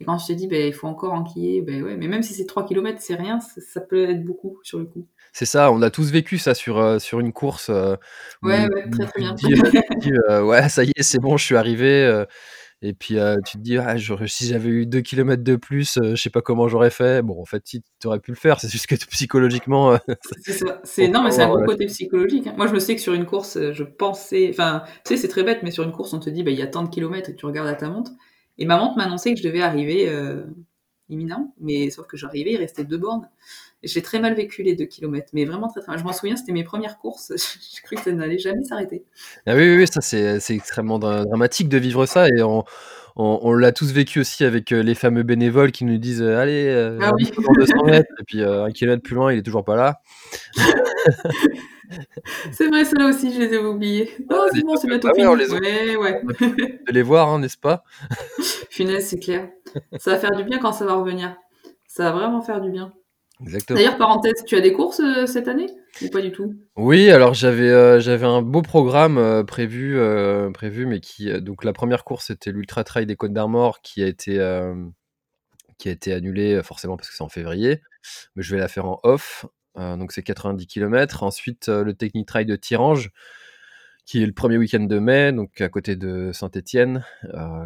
[0.00, 2.34] Et quand je te dis ben il faut encore enquiller, ben ouais, mais même si
[2.34, 5.06] c'est 3 km, c'est rien, ça, peut être beaucoup sur le coup.
[5.32, 7.68] C'est ça, on a tous vécu ça sur, euh, sur une course.
[7.70, 7.94] Euh,
[8.42, 9.36] ouais, ouais, très très bien.
[10.28, 12.24] Euh, ouais, ça y est, c'est bon, je suis arrivé.
[12.82, 16.30] Et puis tu te dis, ah, si j'avais eu 2 km de plus, je sais
[16.30, 17.22] pas comment j'aurais fait.
[17.22, 19.98] Bon, en fait, si tu aurais pu le faire, c'est juste que psychologiquement.
[20.42, 20.80] c'est ça.
[20.84, 22.46] C'est, non, mais c'est un gros côté psychologique.
[22.46, 22.54] Hein.
[22.56, 24.48] Moi, je me sais que sur une course, je pensais.
[24.50, 26.58] Enfin, tu sais, c'est très bête, mais sur une course, on te dit, bah, il
[26.58, 28.12] y a tant de kilomètres et tu regardes à ta montre.
[28.58, 30.10] Et ma montre m'annonçait que je devais arriver
[31.08, 33.28] imminent, mais sauf que j'arrivais, il restait deux bornes.
[33.82, 35.98] J'ai très mal vécu les deux kilomètres, mais vraiment très très mal.
[35.98, 37.32] Je m'en souviens, c'était mes premières courses.
[37.74, 39.04] J'ai cru que ça n'allait jamais s'arrêter.
[39.46, 42.64] Ah oui, oui, ça c'est extrêmement dramatique de vivre ça et on,
[43.16, 46.66] on, l'a tous vécu aussi avec euh, les fameux bénévoles qui nous disent euh, allez,
[46.68, 47.30] euh, ah oui.
[47.56, 50.02] 200 mètres, et puis un kilomètre plus loin, il est toujours pas là.
[52.52, 54.10] c'est vrai, ça aussi, je les ai oubliés.
[54.30, 55.26] Oh, c'est bon, c'est bientôt fini.
[55.26, 56.22] Ouais, ouais.
[56.86, 57.84] De les voir, hein, n'est-ce pas?
[58.70, 59.48] Finesse, c'est clair.
[59.98, 61.36] Ça va faire du bien quand ça va revenir.
[61.86, 62.92] Ça va vraiment faire du bien.
[63.40, 65.66] D'ailleurs, parenthèse, tu as des courses euh, cette année?
[66.00, 66.54] Ou pas du tout?
[66.76, 69.98] Oui, alors j'avais euh, j'avais un beau programme euh, prévu
[70.54, 74.06] prévu, mais qui donc la première course c'était l'Ultra Trail des Côtes d'Armor qui a
[74.06, 74.38] été
[75.78, 77.82] qui a été annulé forcément parce que c'est en février,
[78.34, 79.44] mais je vais la faire en off.
[79.76, 81.22] donc c'est 90 km.
[81.22, 83.10] Ensuite le Technic Trail de Tirange
[84.06, 87.04] qui est le premier week-end de mai, donc à côté de Saint-Étienne,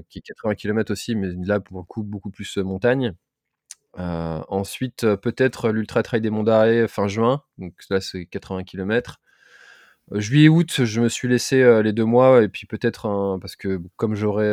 [0.09, 3.15] qui est 80 km aussi, mais là pour le coup beaucoup plus montagne.
[3.99, 8.65] Euh, ensuite, euh, peut-être l'Ultra Trail des Monts d'Arrêt fin juin, donc là c'est 80
[8.65, 9.21] km.
[10.13, 13.81] Euh, juillet, août, je me suis laissé les deux mois, et puis peut-être parce que
[13.97, 14.51] comme j'aurai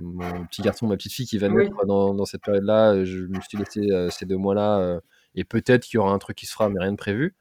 [0.00, 3.58] mon petit garçon, ma petite fille qui va naître dans, cette période-là, je me suis
[3.58, 5.00] laissé ces deux mois-là,
[5.34, 7.34] et peut-être qu'il y aura un truc qui se fera, mais rien de prévu.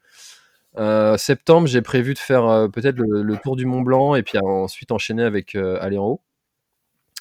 [1.18, 5.24] septembre, j'ai prévu de faire peut-être le, tour du Mont Blanc, et puis ensuite enchaîner
[5.24, 6.22] avec aller en haut.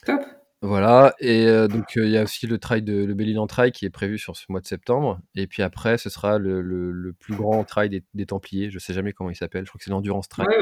[0.06, 0.20] Top.
[0.64, 4.16] Voilà, et donc il y a aussi le trail de le Trail qui est prévu
[4.16, 5.18] sur ce mois de septembre.
[5.34, 8.70] Et puis après, ce sera le, le, plus grand trail des, Templiers.
[8.70, 9.64] Je sais jamais comment il s'appelle.
[9.64, 10.46] Je crois que c'est l'Endurance Trail.
[10.46, 10.56] Ouais,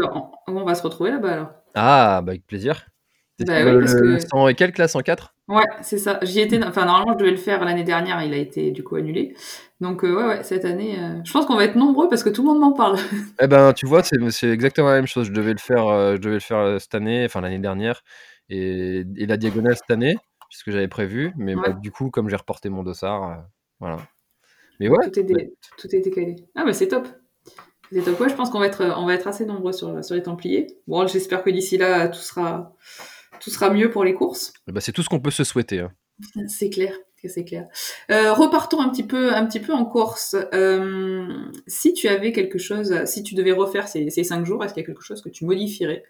[0.49, 1.51] on, va se retrouver là-bas alors.
[1.75, 2.87] Ah, bah avec plaisir.
[3.47, 4.19] Bah, oui, parce que...
[4.19, 6.19] 100 et quelle classe en 4 Ouais, c'est ça.
[6.23, 6.63] J'y étais.
[6.65, 8.23] Enfin, normalement, je devais le faire l'année dernière.
[8.23, 9.35] Il a été du coup annulé.
[9.81, 12.49] Donc, ouais, ouais, cette année, je pense qu'on va être nombreux parce que tout le
[12.49, 12.97] monde m'en parle.
[13.41, 15.27] eh ben, tu vois, c'est exactement la même chose.
[15.27, 18.03] Je devais le faire, je devais le faire cette année, enfin l'année dernière
[18.51, 20.17] et, la diagonale cette année,
[20.51, 21.33] ce que j'avais prévu.
[21.37, 23.43] Mais bah, du coup, comme j'ai reporté mon dossard, euh,
[23.81, 23.99] voilà.
[24.79, 25.11] Mais ouais.
[25.11, 26.37] Tout est, tout est décalé.
[26.55, 27.09] Ah, mais c'est top.
[27.93, 28.21] C'est top.
[28.21, 30.67] Ouais, je pense qu'on va être, on va être assez nombreux sur, sur les Templiers.
[30.87, 32.75] Bon, j'espère que d'ici là, tout sera,
[33.41, 34.53] tout sera mieux pour les courses.
[34.67, 35.81] Bah, c'est tout ce qu'on peut se souhaiter.
[35.81, 35.93] Hein.
[36.49, 36.95] C'est clair
[37.29, 37.69] c'est clair.
[38.11, 40.37] Euh, repartons un petit peu, un petit peu en course.
[40.55, 41.27] Euh,
[41.67, 44.83] si tu avais quelque chose, si tu devais refaire ces, ces cinq jours, est-ce qu'il
[44.83, 46.05] y a quelque chose que tu modifierais?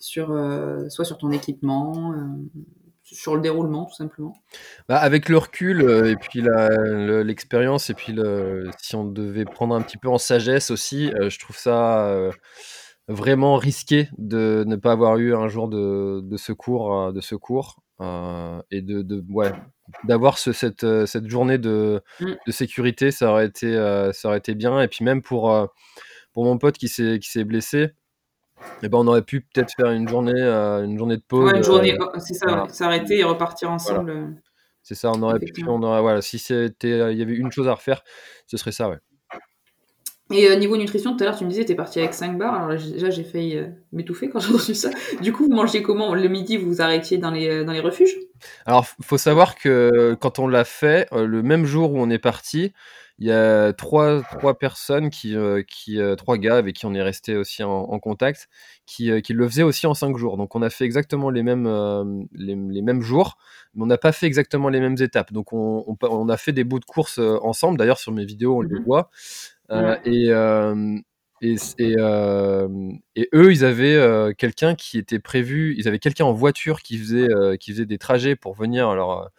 [0.00, 2.60] Sur, euh, soit sur ton équipement, euh,
[3.04, 4.32] sur le déroulement tout simplement
[4.88, 6.42] bah, Avec le recul euh, et puis
[7.24, 11.38] l'expérience, et puis le, si on devait prendre un petit peu en sagesse aussi, je
[11.38, 12.30] trouve ça
[13.08, 18.80] vraiment risqué de ne pas avoir eu un jour de, de secours, de secours et
[18.80, 19.52] de, de ouais,
[20.04, 22.32] d'avoir ce, cette, cette journée de, mmh.
[22.46, 23.74] de, sécurité, ça aurait été,
[24.12, 24.80] ça aurait été bien.
[24.80, 25.68] Et puis même pour,
[26.32, 27.90] pour mon pote qui s'est blessé,
[28.82, 31.50] et ben, on aurait pu peut-être faire une journée, euh, une journée de pause.
[31.50, 34.10] Ouais, une journée, euh, c'est ça, s'arrêter et repartir ensemble.
[34.10, 34.26] Euh,
[34.82, 37.68] c'est ça, on aurait pu, on aurait, voilà, si c'était, il y avait une chose
[37.68, 38.02] à refaire,
[38.46, 38.98] ce serait ça, ouais.
[40.32, 42.54] Et niveau nutrition, tout à l'heure, tu me disais, tu es parti avec 5 bars.
[42.54, 44.90] Alors déjà, j'ai failli m'étouffer quand j'ai entendu ça.
[45.20, 46.14] Du coup, vous mangez comment?
[46.14, 48.16] Le midi, vous vous arrêtiez dans les, dans les refuges?
[48.64, 52.72] Alors, faut savoir que quand on l'a fait, le même jour où on est partis,
[53.20, 56.94] il y a 3- 3 personnes qui, heu, qui, heu 3 gars avec qui on
[56.94, 58.48] est restés aussi en en contact,
[58.86, 60.36] qui, heu, qui le faisaient aussi en 5 jours.
[60.38, 61.66] Donc on a fait exactement les mêmes,
[62.34, 63.38] les les mêmes jours,
[63.74, 65.32] mais on n'a pas fait exactement les mêmes étapes.
[65.32, 67.78] Donc on on a fait des bouts de course, ensemble.
[67.78, 68.80] D'ailleurs sur mes vidéos, on Mmh les mh.
[68.84, 69.10] voit,
[70.04, 70.30] et
[71.42, 71.56] et
[73.16, 77.28] et eux, ils avaient, quelqu'un qui était prévu ils avaient quelqu'un en voiture qui faisait,
[77.60, 79.30] qui faisait des trajets pour venir leur,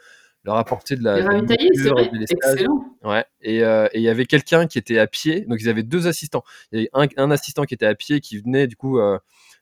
[0.45, 2.09] leur apporter de la de la vrai?
[2.13, 2.59] lestages.
[2.59, 2.97] Excellent!
[3.03, 5.83] Ouais et heu et il y avait quelqu'un qui était à pied, donc ils avaient
[5.83, 6.43] 2 assistants.
[6.71, 9.19] Il y avait un un assistant qui était à pied, qui venait du coup, heu,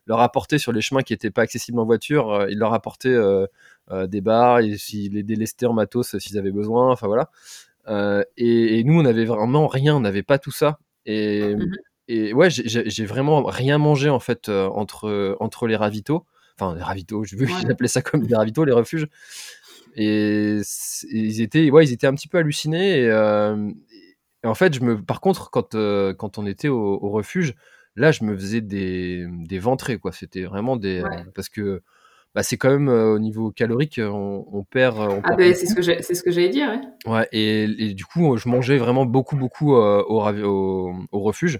[0.08, 3.10] leur apporter sur les chemins qui étaient pas accessibles en voiture, heu, il leur apportait,
[3.10, 3.48] heu,
[4.08, 7.30] des barres et s'il les délestait en matos, s'ils avaient besoin, enfin voilà.
[8.38, 11.66] Et et nous, on avait vraiment rien, on n'avait pas tout ça et Mmh mmh
[11.66, 11.76] mh.
[12.10, 16.26] et ouais, j'ai vraiment rien mangé en fait, entre, entre les ravitaux.
[16.60, 17.68] Enfin les ravitaux, je veux Ouais.
[17.68, 19.08] j'appelais ça comme des ravitaux, les refuges
[20.02, 20.62] et
[21.12, 23.10] ils étaient ouais, ils étaient un petit peu hallucinés et
[24.44, 27.56] et en fait, je me par contre, quand, heu, quand on était au au refuge,
[27.96, 30.12] là, je me faisais des, des ventrées, quoi.
[30.14, 31.26] C'était vraiment des, Ouais.
[31.36, 31.82] parce que,
[32.36, 35.66] bah, c'est quand même, heu, au niveau calorique, on on perd, on Ah beh, c'est
[35.68, 37.12] ce que c'est ce que j'allais dire, ouais.
[37.12, 40.20] Ouais et et du coup, je mangeais vraiment beaucoup, beaucoup, au
[41.22, 41.60] refuge.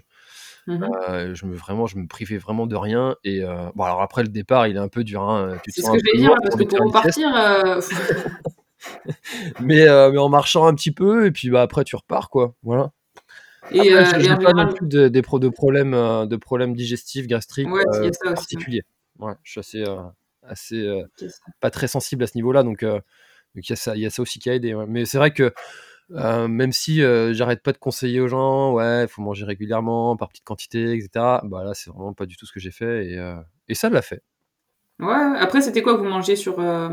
[0.70, 0.88] Mmh mh.
[1.08, 4.22] Heu, je me vraiment je me privais vraiment de rien et heu, bon alors après
[4.22, 6.56] le départ, il est un peu dur, hein, C'est ce que peu j'allais dire, parce
[6.56, 7.80] que pour repartir, heu
[9.60, 12.92] Mais mais en marchant un petit peu et puis, bah, après tu repars, quoi, voilà.
[13.72, 17.84] Et Après, pas non plus de des pro de problèmes, de problèmes digestifs, gastriques, Ouais,
[17.94, 18.10] ouais.
[18.34, 18.82] particuliers.
[19.18, 19.84] Ouais, je suis assez,
[20.44, 21.02] assez,
[21.60, 24.22] pas très sensible à ce niveau-là, donc il y a ça il y a ça
[24.22, 24.86] aussi qui a aidé, ouais.
[24.88, 25.52] Mais c'est vrai que,
[26.12, 30.16] heu, même si, heu, j'arrête pas de conseiller aux gens: «Ouais, il faut manger régulièrement,
[30.16, 32.70] par petites quantités et cetera», bah, là, c'est vraiment pas du tout ce que j'ai
[32.72, 33.34] fait et
[33.68, 34.22] et ça l'a fait.
[34.98, 35.14] Ouais.
[35.38, 36.90] Après, c'était quoi que vous mangez sur, enfin,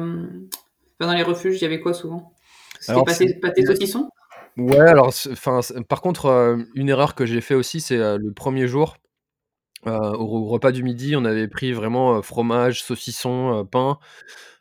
[0.99, 2.33] dans les refuges, il y avait quoi souvent?
[2.79, 3.67] C'était pâté pâté ouais.
[3.67, 4.09] saucisson?
[4.57, 8.97] Ouais, alors enfin, par contre, une erreur que j'ai fait aussi, c'est, le 1er jour,
[9.85, 13.97] heu, au re repas du midi, on avait pris vraiment, fromage, saucisson, pain.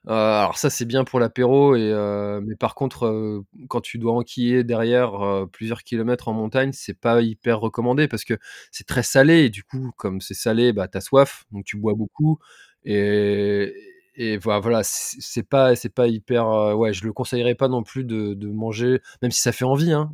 [0.09, 5.83] Alors ça, c'est bien pour l'apéro mais par contre, quand tu dois enquiller derrière, plusieurs
[5.85, 8.35] kilomètres en montagne, c'est pas hyper recommandé parce que
[8.72, 11.76] c'est très salé et du coup, comme c'est salé, bah, tu as soif, donc tu
[11.79, 12.38] bois beaucoup
[12.85, 13.74] et
[14.16, 18.05] et voi voilà, c'est pas c'est pas hyper, ouais, je le conseillerais pas non plus
[18.05, 20.11] de manger même si ça fait envie, hein,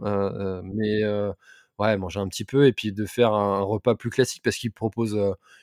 [0.64, 1.02] mais
[1.82, 4.72] ouais, manger un petit peu et puis de faire un repas plus classique parce qu'ils
[4.72, 5.18] proposent,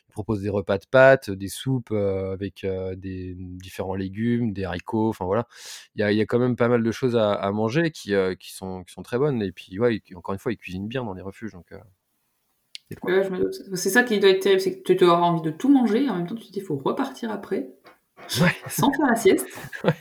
[0.09, 4.65] ils proposent des repas de pâtes, des soupes, heu, avec, heu, des, différents légumes, des
[4.65, 5.47] haricots, enfin voilà.
[5.95, 7.91] Il y a il y a quand même pas mal de choses à à manger
[7.91, 10.87] qui, qui sont qui sont très bonnes et puis, ouais, encore une fois, ils cuisinent
[10.87, 12.97] bien dans les refuges, donc il.
[13.75, 16.09] C'est ça qui doit être terrible, c'est que tu avoir envie de tout manger et
[16.09, 17.69] en même temps, tu te dis: «Faut repartir après,
[18.41, 18.51] Ouais.
[18.69, 19.47] sans faire la sieste».
[19.83, 19.93] Ouais.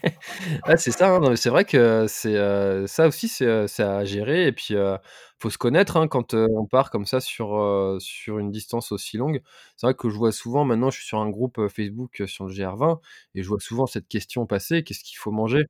[0.67, 1.37] Ouais, c'est ça, hein.
[1.37, 4.97] C'est vrai que c'est, heu, ça aussi, c'est, heu, c'est à gérer et puis, heu,
[5.39, 9.17] faut se connaître, hein, quand, heu, on part comme ça sur, sur une distance aussi
[9.19, 9.41] longue.
[9.77, 12.53] C'est vrai que je vois souvent maintenant, je suis sur un groupe, Facebook, sur le
[12.53, 13.01] GR20
[13.35, 15.67] et je vois souvent cette question passer: «Qu'est-ce qu'il faut manger?»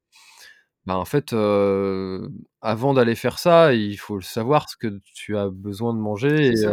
[0.86, 1.32] bah, en fait,
[2.62, 6.64] avant d'aller faire ça, il faut savoir ce que tu as besoin de manger et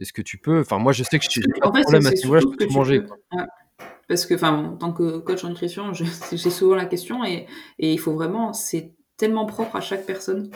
[0.00, 0.60] et ce que tu peux.
[0.60, 2.68] Enfin, moi, je sais que j'ai pas de problème à ce niveau-là, je peux tout
[2.68, 3.08] tu manger, peux.
[4.10, 5.92] Parce que, enfin, en tant que coach en nutrition,
[6.32, 7.46] j'ai souvent la question et
[7.78, 10.50] et il faut vraiment c'est tellement propre à chaque personne.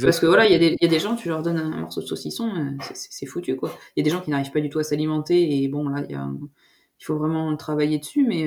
[0.00, 1.58] Parce que voilà, il y a des il y a des gens, tu leur donnes
[1.58, 3.74] un morceau de saucisson, heu, c'est foutu, quoi.
[3.96, 6.04] Il y a des gens qui n'arrivent pas du tout à s'alimenter et bon, là,
[6.08, 8.46] il faut vraiment travailler dessus, mais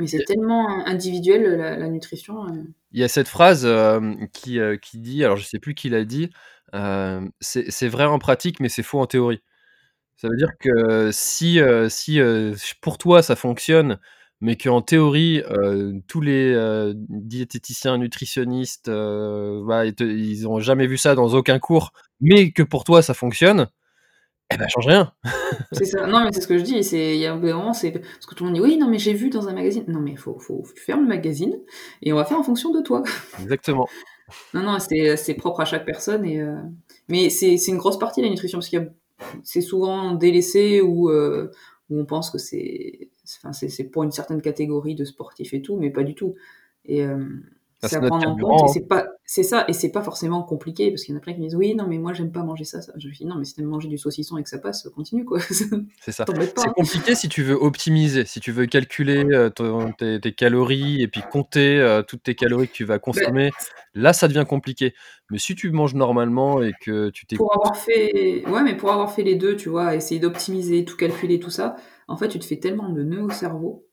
[0.00, 3.68] y c'est tellement individuel, la la nutrition, heu il y a cette phrase,
[4.32, 4.60] qui,
[4.94, 6.30] dit, alors je sais plus qui l'a dit,
[6.72, 9.42] hem: «C'est c'est vrai en pratique, mais c'est faux en théorie».
[10.18, 13.98] Ça veut dire que si, heu, si, heu, pour toi ça fonctionne,
[14.40, 20.86] mais qu'en théorie, heu, tous les, heu, diététiciens, nutritionnistes, heu, ils te ils ont jamais
[20.86, 23.68] vu ça dans aucun cours, mais que pour toi ça fonctionne,
[24.52, 25.12] et bah, change rien.
[25.72, 26.06] C'est ça.
[26.06, 27.72] Non, mais c'est ce que je dis, c'est il y a un bout d'un moment,
[27.74, 29.84] c'est parce que tout le monde dit: «Oui, non, mais j'ai vu dans un magazine».
[29.88, 31.58] Non, mais faut faut tu fermes le magazine
[32.02, 33.02] et on va faire en fonction de toi.
[33.40, 33.88] Exactement.
[34.54, 36.56] Non, non, c'est, heu, c'est propre à chaque personne et heu,
[37.08, 38.86] mais c'est c'est une grosse partie la nutrition parce qu'il y a
[39.42, 41.50] c'est souvent délaissé ou heu,
[41.90, 45.76] où on pense que c'est enfin, c'est pour une certaine catégorie de sportifs et tout,
[45.76, 46.34] mais pas du tout
[46.84, 47.44] et hem,
[47.82, 48.68] Bah, c'est à prendre en compte hein.
[48.68, 51.32] c'est pas c'est ça et c'est pas forcément compliqué parce qu'il y en a plein
[51.34, 52.92] qui me disent: «Oui, non, mais moi j'aime pas manger ça, ça».
[52.96, 54.88] Je lui dis: «Non, mais si tu aimes manger du saucisson et que ça passe,
[54.94, 55.40] continue, quoi,
[56.00, 56.24] C'est ça.
[56.56, 56.72] C'est hein».
[56.74, 59.24] compliqué si tu veux optimiser, si tu veux calculer,
[59.56, 63.26] ton tes tes calories et puis compter, heu, toutes tes calories que tu vas Beh,
[63.26, 63.50] consommer,
[63.94, 64.94] là, ça devient compliqué.
[65.30, 68.90] Mais si tu manges normalement et que tu Pour t'écoutes avoir fait ouais, mais pour
[68.92, 71.76] avoir fait les 2, tu vois, essayer d'optimiser, tout calculer, tout ça,
[72.08, 73.85] en fait, tu te fais tellement de nœuds au cerveau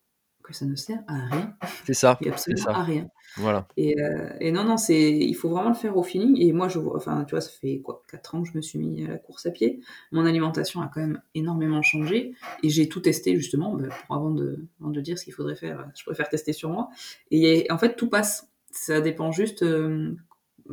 [0.44, 1.56] que ça ne sert à rien.
[1.86, 2.72] C'est ça, Et absolument ça.
[2.72, 3.08] à rien.
[3.38, 3.68] Voilà.
[3.78, 6.40] Et, euh, et non, non, c'est, il faut vraiment le faire au feeling.
[6.40, 8.62] Et moi, je vois, enfin, tu vois, ça fait quoi, 4 ans que je me
[8.62, 9.80] suis mis à la course à pied.
[10.12, 12.34] Mon alimentation a quand même énormément changé.
[12.62, 15.56] Et j'ai tout testé, justement, bah, pour, avant, de, avant de dire ce qu'il faudrait
[15.56, 16.90] faire, je préfère tester sur moi.
[17.32, 18.50] Et en fait, tout passe.
[18.72, 20.16] Ça dépend juste euh,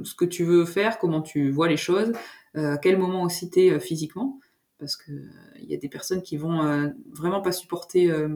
[0.03, 2.13] ce que tu veux faire, comment tu vois les choses,
[2.57, 4.39] euh, à quel moment aussi t'es euh, physiquement.
[4.79, 5.13] Parce que
[5.61, 8.29] il y a des personnes qui vont euh, vraiment pas supporter euh,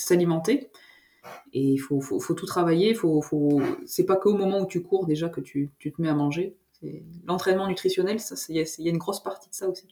[0.00, 0.70] s'alimenter.
[1.52, 2.94] Et il faut, faut, faut, tout travailler.
[2.94, 3.60] Faut, faut...
[3.86, 6.56] C'est pas qu'au moment où tu cours déjà que tu, tu te mets à manger.
[7.26, 9.88] L'entraînement nutritionnel, il y, y, a une grosse partie de ça aussi.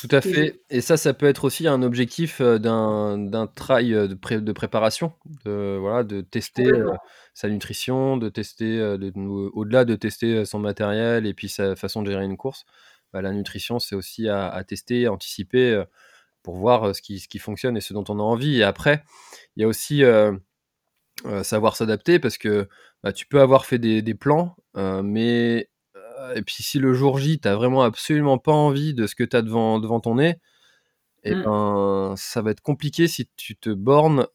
[0.00, 0.60] Tout à fait.
[0.70, 5.12] Et ça, ça peut être aussi un objectif d'un trail de, pré de, préparation,
[5.44, 6.92] de, voilà, de tester euh,
[7.34, 8.96] sa nutrition, de tester, euh,
[9.54, 12.64] au-delà de tester son matériel et puis sa façon de gérer une course.
[13.12, 15.84] Bah, la nutrition, c'est aussi à, à, tester, anticiper euh,
[16.42, 18.58] pour voir ce qui, ce qui fonctionne et ce dont on a envie.
[18.58, 19.04] Et après,
[19.56, 20.32] il y a aussi euh,
[21.26, 22.68] euh, savoir s'adapter parce que
[23.02, 25.70] bah, tu peux avoir fait des, des plans, euh, mais
[26.34, 29.36] et puis si le jour J, tu vraiment absolument pas envie de ce que tu
[29.36, 30.36] as devant, devant ton nez,
[31.24, 31.42] et Mmh.
[31.42, 34.26] ben, ça va être compliqué si tu te bornes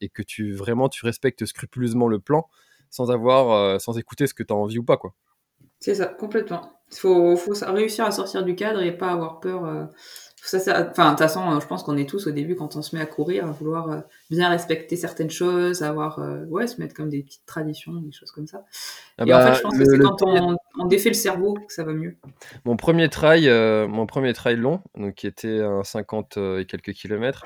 [0.00, 2.48] et que tu vraiment tu respectes scrupuleusement le plan
[2.90, 4.96] sans avoir, sans écouter ce que tu as envie ou pas.
[4.96, 5.14] quoi.
[5.84, 6.80] C'est ça, complètement.
[6.92, 9.66] Il faut, faut, réussir à sortir du cadre et pas avoir peur.
[9.66, 9.84] Euh,
[10.44, 12.82] ça, ça, enfin, de toute façon, je pense qu'on est tous au début, quand on
[12.82, 16.80] se met à courir, à vouloir euh, bien respecter certaines choses, avoir, euh, ouais, se
[16.80, 18.64] mettre comme des petites traditions, des choses comme ça.
[19.16, 21.14] Ah et bah, en fait, je pense le, que c'est quand on, on, défait le
[21.14, 22.16] cerveau que ça va mieux.
[22.66, 26.92] Mon premier trail, euh, mon premier trail long, donc qui était un 50 et quelques
[26.92, 27.44] kilomètres,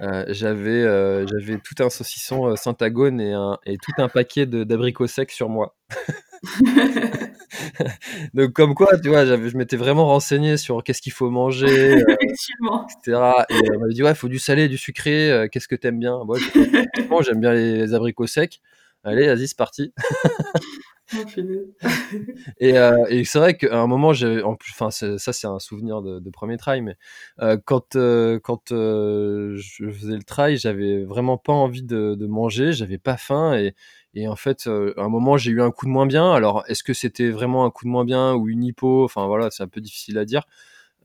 [0.00, 0.82] euh, j'avais
[1.26, 5.76] j'avais tout un saucisson Syntagone et, un, et tout un paquet d'abricots secs sur moi.
[8.34, 12.16] Donc comme quoi, tu vois, je m'étais vraiment renseigné sur qu'est-ce qu'il faut manger, euh,
[12.22, 13.44] etc.
[13.48, 15.30] Et euh, on m'avait dit ouais, il faut du salé, du sucré.
[15.30, 16.22] Euh, qu'est-ce que t'aimes bien?
[16.24, 16.38] Moi,
[17.22, 18.60] j'aime bien les, les, abricots secs.
[19.04, 19.92] Allez, vas-y, c'est parti.
[22.58, 25.58] et, euh, et c'est vrai qu'à un moment, j'ai, en plus, enfin, ça c'est un
[25.58, 26.96] souvenir de, de, premier trail, mais
[27.40, 27.96] euh, quand
[28.42, 33.54] quand je faisais le trail, j'avais vraiment pas envie de, de manger, j'avais pas faim
[33.54, 33.74] et
[34.14, 36.32] et en fait, euh, à un moment, j'ai eu un coup de moins bien.
[36.32, 39.04] Alors, est-ce que c'était vraiment un coup de moins bien ou une hypo?
[39.04, 40.44] Enfin, voilà, c'est un peu difficile à dire.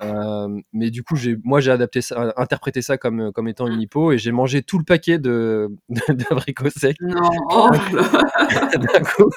[0.02, 4.12] Euh, mais du coup, moi, j'ai adapté ça, interprété ça comme, comme étant une hypo
[4.12, 5.70] et j'ai mangé tout le paquet de,
[6.10, 6.98] d'abricots secs.
[7.02, 7.70] Non, oh
[8.78, 9.30] d'un coup.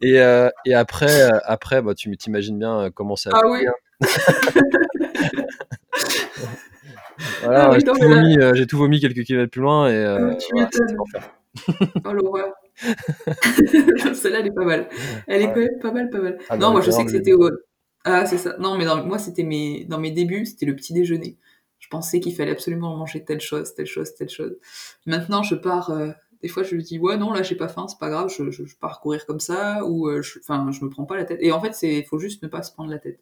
[0.00, 3.66] Et, euh, et après, après bah, tu t'imagines bien comment ça a Ah oui.
[7.42, 10.54] voilà, Ah oui, j'ai, tout vomi, euh, quelques kilomètres plus loin et euh, Ah, tu
[10.54, 10.96] m'étonnes.
[12.04, 12.52] Oh l'horreur.
[14.14, 14.88] Celle-là, elle est pas mal.
[15.26, 16.38] Elle est quand même pas mal, pas mal.
[16.48, 17.48] Ah, non, moi je sais que c'était au.
[18.04, 18.56] Ah, c'est ça.
[18.58, 19.04] Non, mais dans...
[19.04, 19.84] moi, c'était mes...
[19.84, 21.38] dans mes débuts, c'était le petit déjeuner.
[21.78, 24.56] Je pensais qu'il fallait absolument manger telle chose, telle chose, telle chose.
[25.06, 25.90] Maintenant, je pars.
[25.90, 26.10] euh,
[26.42, 28.50] Des fois, je me dis, ouais, non, là, j'ai pas faim, c'est pas grave, je,
[28.50, 30.38] je, je pars courir comme ça, ou euh, je...
[30.40, 31.38] Enfin, je me prends pas la tête.
[31.42, 33.20] Et en fait, il faut juste ne pas se prendre la tête.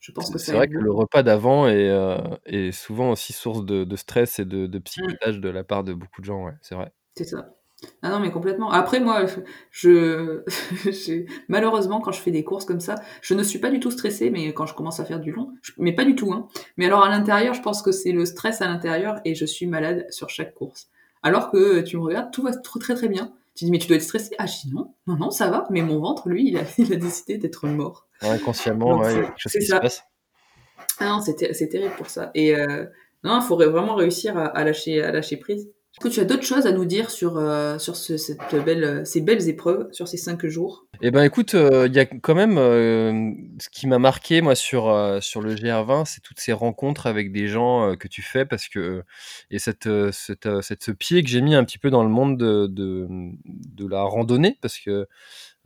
[0.00, 3.64] Je pense que C'est vrai que le repas d'avant est, euh, est souvent aussi source
[3.64, 6.54] de, de stress et de, de psychotage de la part de beaucoup de gens, ouais,
[6.62, 6.92] c'est vrai.
[7.16, 7.54] C'est ça.
[8.02, 8.70] Ah non, mais complètement.
[8.70, 9.26] Après, moi,
[9.70, 10.42] je,
[10.90, 13.90] j'ai- malheureusement, quand je fais des courses comme ça, je ne suis pas du tout
[13.90, 16.48] stressée, mais quand je commence à faire du long, je- mais pas du tout, hein.
[16.76, 19.66] Mais alors, à l'intérieur, je pense que c'est le stress à l'intérieur et je suis
[19.66, 20.88] malade sur chaque course.
[21.22, 23.32] Alors que tu me regardes, tout va très très bien.
[23.54, 24.34] Tu dis, mais tu dois être stressé.
[24.38, 25.66] Ah, je dis non, non, non, ça va.
[25.70, 28.06] Mais mon ventre, lui, il a, il a décidé d'être mort.
[28.22, 29.76] Inconsciemment, Donc, ouais, il y a c'est- quelque chose c'est qui ça.
[29.76, 30.04] se passe.
[30.98, 32.30] Ah non, c'est ter- c'est terrible pour ça.
[32.34, 32.86] Et euh,
[33.24, 35.68] non, il faudrait vraiment réussir à, à lâcher, à lâcher prise.
[35.94, 39.06] Est-ce que tu as d'autres choses à nous dire sur, euh, sur ce- cette belle,
[39.06, 40.86] ces belles épreuves, sur ces cinq jours?
[41.02, 44.54] Eh ben écoute, euh, il y a quand même euh, ce qui m'a marqué moi
[44.54, 44.84] sur
[45.20, 49.02] sur le GR20, c'est toutes ces rencontres avec des gens que tu fais parce que
[49.50, 52.38] et cette cette, cette- ce pied que j'ai mis un petit peu dans le monde
[52.38, 53.06] de de,
[53.44, 55.06] de la randonnée parce que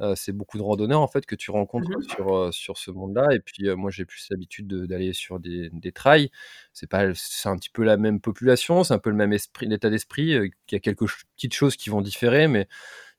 [0.00, 2.02] euh, c'est beaucoup de randonneurs en fait que tu rencontres Mhm.
[2.02, 5.40] sur euh, sur ce monde-là et puis euh, moi j'ai plus l'habitude de- d'aller sur
[5.40, 6.30] des des trails.
[6.72, 9.66] C'est pas c'est un petit peu la même population, c'est un peu le même esprit,
[9.66, 10.50] l'état d'esprit.
[10.66, 12.68] qu'il y a quelques ch- petites choses qui vont différer, mais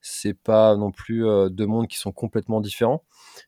[0.01, 3.03] c'est pas non plus deux mondes qui sont complètement différents.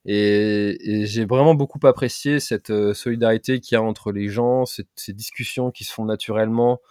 [0.06, 4.88] Et, et j'ai vraiment beaucoup apprécié cette solidarité qu'il y a entre les gens, cette-
[4.96, 6.82] ces discussions qui se font naturellement.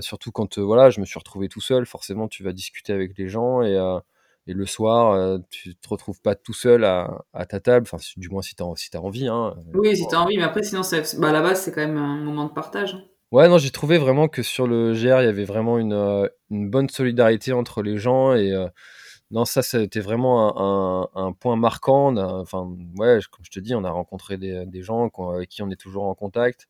[0.00, 3.28] surtout quand voilà, je me suis retrouvé tout seul, forcément tu vas discuter avec les
[3.28, 3.76] gens et,
[4.46, 8.02] et le soir euh, tu te retrouves pas tout seul à, à ta table, enfin
[8.16, 9.26] du moins si tu as, si t'as envie.
[9.28, 9.54] Hein.
[9.74, 11.80] Oui, si tu as envie, mais après, sinon, c'est- bah, à la base, c'est quand
[11.80, 12.94] même un moment de partage.
[12.94, 13.04] hein.
[13.32, 16.28] Ouais, non, j'ai trouvé vraiment que sur le GR, il y avait vraiment une, euh,
[16.50, 18.68] une bonne solidarité entre les gens et euh,
[19.32, 22.16] non, ça, c'était vraiment un, un- un point marquant.
[22.16, 25.70] Enfin, ouais, comme je te dis, on a rencontré des, des gens avec qui on
[25.70, 26.68] est toujours en contact.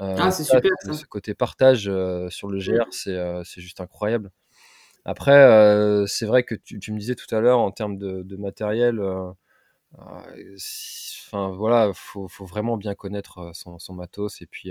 [0.00, 0.92] Euh, Ah, c'est super, ça.
[0.92, 4.30] ce côté partage euh, sur le GR, c'est c'est juste incroyable.
[5.04, 9.00] Après, heu, c'est vrai que tu me disais tout à l'heure en termes de matériel,
[9.00, 9.32] heu,
[10.58, 14.70] si enfin voilà, faut vraiment bien connaître, son matos et puis,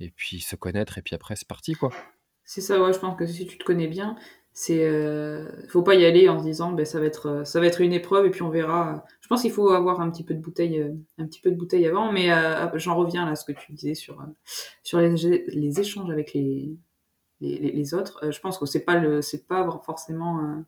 [0.00, 1.90] et puis se connaître et puis après c'est parti, quoi.
[2.44, 4.16] C'est ça, ouais, je pense que si tu te connais bien,
[4.52, 7.66] c'est, heu, faut pas y aller en se disant: «Beh, ça va être, ça va
[7.66, 9.04] être une épreuve et puis on verra».
[9.20, 10.84] Je pense qu'il faut avoir un petit peu de bouteille,
[11.18, 12.28] un petit peu de bouteille avant, mais,
[12.74, 14.24] j'en reviens à ce que tu disais sur,
[14.82, 16.76] sur les échanges avec les
[17.40, 18.24] les autres.
[18.24, 20.64] Heu, je pense que c'est pas le c'est pas forcément, heu,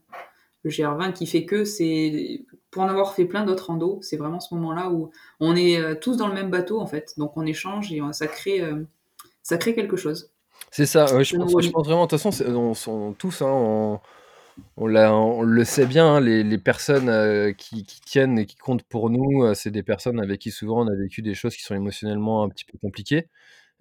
[0.64, 4.40] le GR20 qui fait que, c'est pour en avoir fait plein d'autres randos, c'est vraiment
[4.40, 5.10] ce moment-là où
[5.40, 8.26] on est, heu, tous dans le même bateau, en fait, donc on échange et ça
[8.26, 8.62] crée,
[9.42, 10.30] ça crée quelque chose.
[10.70, 11.70] C'est ça, ouais, je pense je relie.
[11.70, 14.00] pense vraiment de toute façon, on sont tous, hein, on
[14.76, 19.10] on le sait bien, hein, les les personnes, qui qui tiennent et qui comptent pour
[19.10, 22.42] nous, c'est des personnes avec qui souvent on a vécu des choses qui sont émotionnellement
[22.44, 23.28] un petit peu compliquées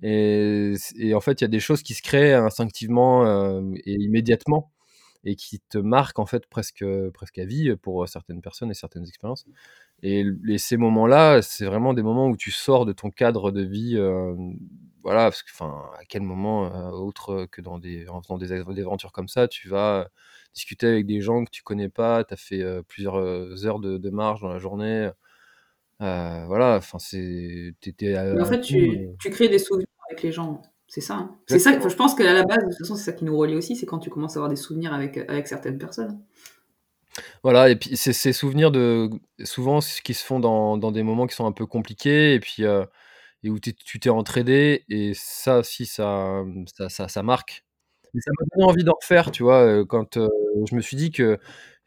[0.04, 3.26] et en fait, il y a des choses qui se créent instinctivement,
[3.60, 4.72] hem et immédiatement
[5.24, 6.84] et qui te marquent en fait presque,
[7.14, 9.46] presque à vie pour certaines personnes et certaines expériences.
[10.04, 10.26] Et
[10.58, 14.58] ces moments-là, c'est vraiment des moments où tu sors de ton cadre de vie, hem,
[15.04, 18.52] voilà, parce que enfin, à quel moment, heu, autre que dans des en faisant des
[18.52, 20.10] av des aventures comme ça, tu vas
[20.56, 23.98] discuter avec des gens que tu connais pas, tu as fait, plusieurs, heu, heures de
[24.00, 25.10] de marche dans la journée,
[26.00, 27.76] voilà, enfin c'est
[28.42, 31.36] en fait, tu crées des souvenirs avec les gens, c'est ça, hein.
[31.48, 33.56] C'est ça, je pense qu'à la base, de toute façon, c'est ça qui nous relie
[33.56, 36.20] aussi, c'est quand tu commences à avoir des souvenirs avec, avec certaines personnes.
[37.44, 39.10] Voilà et puis c'est ces souvenirs de
[39.44, 42.40] souvent ce qui se font dans dans des moments qui sont un peu compliqués et
[42.40, 42.86] puis, heu
[43.44, 46.44] et où tu es tu t'es entraidé et ça aussi ça,
[46.78, 47.66] ça ça ça marque
[48.16, 49.64] et ça m'a donné envie d'en refaire, tu vois?
[49.66, 50.30] Heu, quand, heu,
[50.70, 51.12] je me suis dit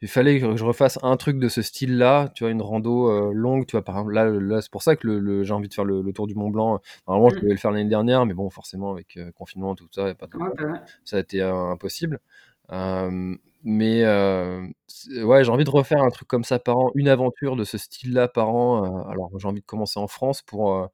[0.05, 2.51] qu'il fallait que je refasse un truc de ce style-là, tu vois?
[2.51, 3.83] Une rando, heu, longue, tu vois?
[3.83, 6.01] Par exemple, là là, c'est pour ça que le le j'ai envie de faire le
[6.01, 6.79] le tour du Mont Blanc.
[7.07, 7.41] Normalement, je Mmh.
[7.41, 10.27] devais le faire l'année dernière, mais bon, forcément avec, heu, confinement tout ça et pas
[10.27, 10.57] temps, bah,
[11.03, 12.19] ça a été, heu, impossible.
[13.63, 17.07] Mais, heu, c ouais, j'ai envie de refaire un truc comme ça par an, une
[17.07, 20.87] aventure de ce style-là par an, alors j'ai envie de commencer en France pour,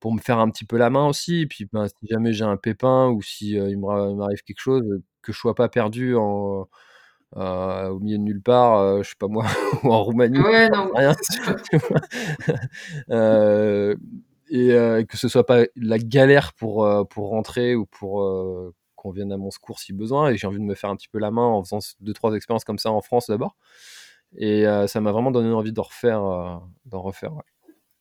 [0.00, 2.44] pour me faire un petit peu la main aussi et puis, ben, si jamais j'ai
[2.44, 4.84] un pépin ou si, il il m'arrive quelque chose,
[5.22, 6.68] que je sois pas perdu en,
[7.36, 9.44] heu, au milieu de nulle part, heu, je sais pas moi,
[9.84, 11.14] ou en Roumanie, Ouais, j'en non, rien,
[11.70, 12.00] tu vois?
[13.10, 13.96] Heu
[14.50, 18.22] et heu, que ce soit pas la galère pour, pour rentrer ou pour,
[18.96, 21.08] qu'on vienne à mon secours si besoin et j'ai envie de me faire un petit
[21.08, 23.56] peu la main en faisant c 2-3 expériences comme ça en France d'abord
[24.36, 26.22] et ça m'a vraiment donné envie d'en refaire,
[26.86, 27.42] d'en refaire, ouais.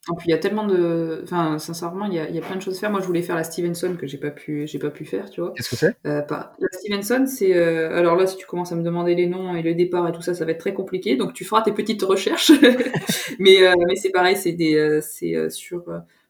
[0.10, 2.42] Et puis il y a tellement de enfin, sincèrement, il y a il y a
[2.42, 2.90] plein de choses à faire.
[2.92, 5.42] Moi, je voulais faire la Stevenson que j'ai pas pu j'ai pas pu faire, tu
[5.42, 5.54] vois?
[5.56, 5.96] Qu'est-ce que c'est?
[6.08, 9.28] Heu, pas la Stevenson, c'est, heu, alors là, si tu commences à me demander les
[9.28, 11.62] noms et le départ et tout ça, ça va être très compliqué, donc tu feras
[11.62, 12.52] tes petites recherches.
[13.40, 15.86] Mais, heu, mais c'est pareil, c'est des, c'est, sur,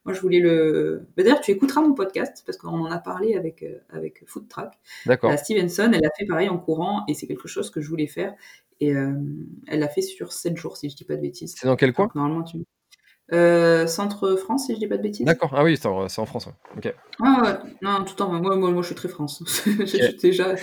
[0.05, 3.35] moi je voulais le bah, d'ailleurs, tu écouteras mon podcast parce qu'on en a parlé
[3.35, 4.73] avec, avec Food Track.
[5.05, 5.37] La D'accord.
[5.39, 8.33] Stevenson, elle l'a fait pareil en courant et c'est quelque chose que je voulais faire
[8.81, 11.55] et elle l'a fait sur 7 jours, si je dis pas de bêtises.
[11.57, 12.05] C'est dans quel coin?
[12.05, 12.57] Donc normalement, tu
[13.33, 15.25] heu, centre France, si je dis pas de bêtises?
[15.25, 16.53] D'accord, ah oui, c'est en en France, ouais.
[16.77, 16.93] OK.
[17.19, 19.43] Ouais, ouais, non, tout le temps, moi moi moi, je suis très France.
[19.65, 20.55] Je déjà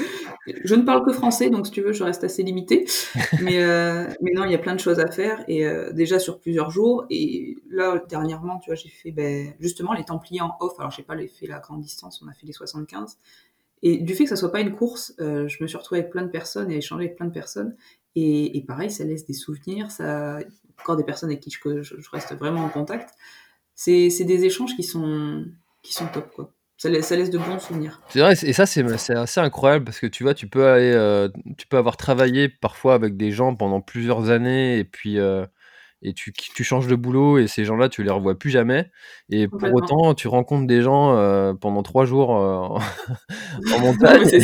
[0.46, 2.86] je ne parle que français, donc si tu veux, je reste assez limitée.
[3.40, 6.18] Mais, heu, mais non, il y a plein de choses à faire et heu, déjà
[6.18, 10.56] sur plusieurs jours et là, dernièrement, tu vois, j'ai fait, beh, justement les Templiers en
[10.60, 10.72] off.
[10.78, 13.18] Alors j'ai pas fait la grande distance, on a fait les 75
[13.82, 16.22] et du fait que ça soit pas une course, je me suis retrouvée avec plein
[16.22, 17.76] de personnes et échangé avec plein de personnes
[18.14, 20.38] et pareil, ça laisse des souvenirs, ça
[20.80, 23.10] encore des personnes avec qui je reste vraiment en contact.
[23.74, 25.44] C'est des échanges qui sont
[25.82, 26.52] qui sont top, quoi.
[26.76, 28.00] Ça laisse ça laisse de bons souvenirs.
[28.10, 28.84] C'est vrai et ça, c'est
[29.16, 32.94] assez incroyable parce que tu vois, tu peux aller, heu, tu peux avoir travaillé parfois
[32.94, 35.46] avec des gens pendant plusieurs années et puis, heu
[36.02, 38.90] et tu tu changes de boulot et ces gens-là, tu les revois plus jamais
[39.30, 42.40] et pour autant, tu rencontres des gens, heu, pendant 3 jours, heu,
[42.78, 42.80] en
[43.62, 44.38] mais montagne et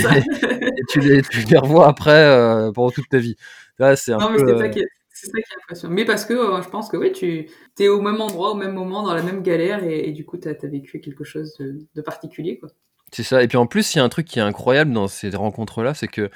[0.79, 2.27] et tu les tu les revois après,
[2.69, 3.37] heu, pendant toute ta vie.
[3.79, 4.87] Là, c'est un Non, mais peu, c'est ça qui est
[5.17, 5.95] c'est ça qui est impressionnant.
[5.95, 7.47] Mais parce que, je pense que oui, tu
[7.79, 10.39] es au même endroit, au même moment, dans la même galère et et du coup,
[10.39, 12.71] tu as tu as vécu quelque chose de de particulier, quoi.
[13.15, 15.07] C'est ça et puis en plus, il y a un truc qui est incroyable dans
[15.07, 16.31] ces rencontres-là, c'est que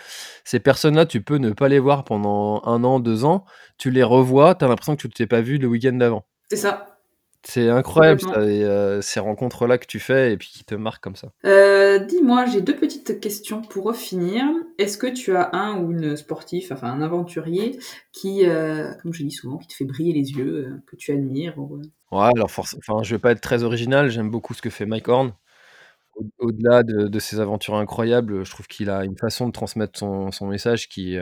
[0.44, 3.44] ces personnes-là, tu peux ne pas les voir pendant 1 an, 2 ans,
[3.78, 6.24] tu les revois, tu as l'impression que tu t'es pas vu le week-end d'avant.
[6.50, 7.00] C'est ça.
[7.44, 8.48] C'est incroyable ça Complètement.
[8.48, 11.32] et heu, ces rencontres-là que tu fais et puis qui te marquent comme ça.
[11.44, 14.44] Heu, dis-moi, j'ai 2 petites questions pour finir.
[14.78, 17.78] Est-ce que tu as un ou une sportif, enfin un aventurier
[18.12, 21.58] qui, heu, comme je dis souvent, qui te fait briller les yeux, que tu admires
[21.58, 21.80] ou?
[22.10, 24.86] Ouais, alors force enfin, je vais pas être très original, j'aime beaucoup ce que fait
[24.86, 25.32] Mike Horn.
[26.18, 29.98] Au au-delà de de ses aventures incroyables, je trouve qu'il a une façon de transmettre
[29.98, 31.16] son message qui,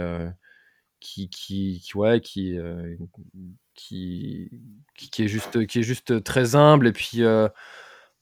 [5.79, 7.49] est juste très humble et puis, heu,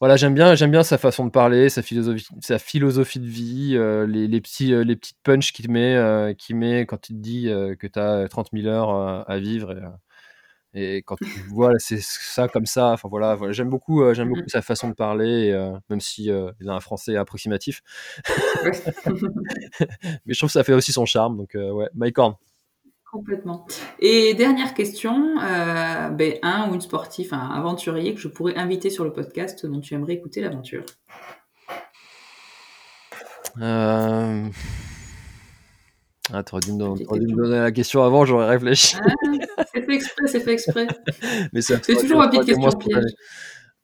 [0.01, 4.41] voilà, j'aime bien, sa façon de parler, sa philosophie, sa philosophie de vie, euh, les,
[4.41, 7.45] petits, euh, les petites punches qu'il met, euh, met quand il dit
[7.79, 9.75] que tu as 30 000 heures à vivre.
[10.75, 14.49] Et, quand tu vois c'est ça comme ça, enfin voilà, voilà j'aime beaucoup, j'aime beaucoup
[14.49, 15.53] sa façon de parler,
[15.89, 17.83] même si il a un français approximatif.
[20.27, 21.37] Mais je trouve que ça fait aussi son charme.
[21.37, 22.35] Donc ouais, Mike Horn.
[23.15, 23.65] Complètement.
[24.01, 28.91] Et dernière question, euh, ben, un ou une sportive, un aventurier que je pourrais inviter
[28.91, 30.83] sur le podcast dont tu aimerais écouter l'aventure?
[33.61, 34.49] Euh...
[36.33, 38.97] Ah, t'aurais dû, me donner la question avant, j'aurais réfléchi.
[39.57, 40.87] Ah, c'est fait exprès, c'est fait exprès.
[41.53, 43.13] Mais c'est toujours ma petite question piège.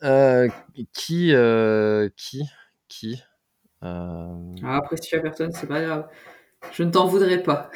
[0.03, 0.49] Euh,
[0.95, 2.43] qui, euh, qui,
[2.89, 3.23] qui
[3.83, 4.33] ah,
[4.65, 6.09] Après, si tu as personne, c'est pas grave.
[6.73, 7.71] Je ne t'en voudrais pas.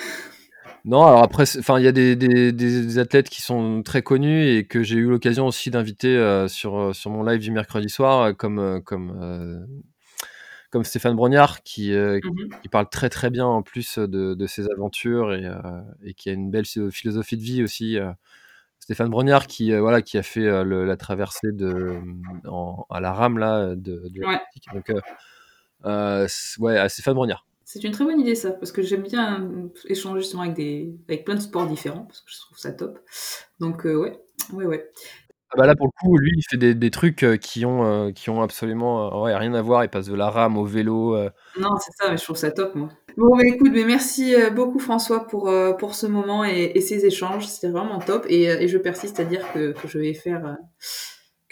[0.84, 4.48] Non, alors après, enfin, il y a des, des, des, athlètes qui sont très connus
[4.48, 7.88] et que j'ai eu l'occasion aussi d'inviter euh, sur, euh, sur mon live du mercredi
[7.88, 9.66] soir, euh, comme, comme,
[10.74, 12.20] comme Stéphane Brognard, qui, mmh
[12.62, 15.48] qui, parle très très bien en plus de, de ses aventures et,
[16.02, 17.96] et, qui a une belle philosophie de vie aussi.
[18.80, 21.96] Stéphane Brognard qui, voilà, qui a fait la traversée de,
[22.90, 24.40] à la rame là, de, de ouais.
[24.74, 24.92] Donc,
[26.58, 27.46] ouais, Stéphane Brognard.
[27.64, 29.48] C'est une très bonne idée ça, parce que j'aime bien
[29.86, 32.98] échanger justement avec, des, avec plein de sports différents, parce que je trouve ça top.
[33.58, 34.20] Donc euh, ouais,
[34.52, 34.90] ouais, ouais.
[35.54, 37.84] Ah bah là pour le coup, lui, il fait des, des trucs euh, qui ont,
[37.84, 39.84] euh, qui ont absolument ouais, rien à voir.
[39.84, 41.16] Il passe de la rame au vélo.
[41.58, 42.88] Non, c'est ça, mais je trouve ça top moi.
[43.16, 47.46] Bon, bah, écoute, mais merci beaucoup François pour, pour ce moment et, et ces échanges.
[47.46, 48.26] C'était vraiment top.
[48.28, 50.56] Et, et, je persiste à dire que, je vais faire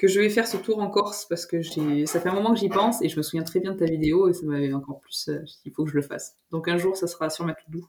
[0.02, 2.58] que je vais faire ce tour en Corse parce que ça fait un moment que
[2.58, 4.98] j'y pense et je me souviens très bien de ta vidéo et ça m'avait encore
[4.98, 5.28] plus.
[5.28, 6.34] Euh, il faut que je le fasse.
[6.50, 7.86] Donc un jour, ça sera sur ma to-do.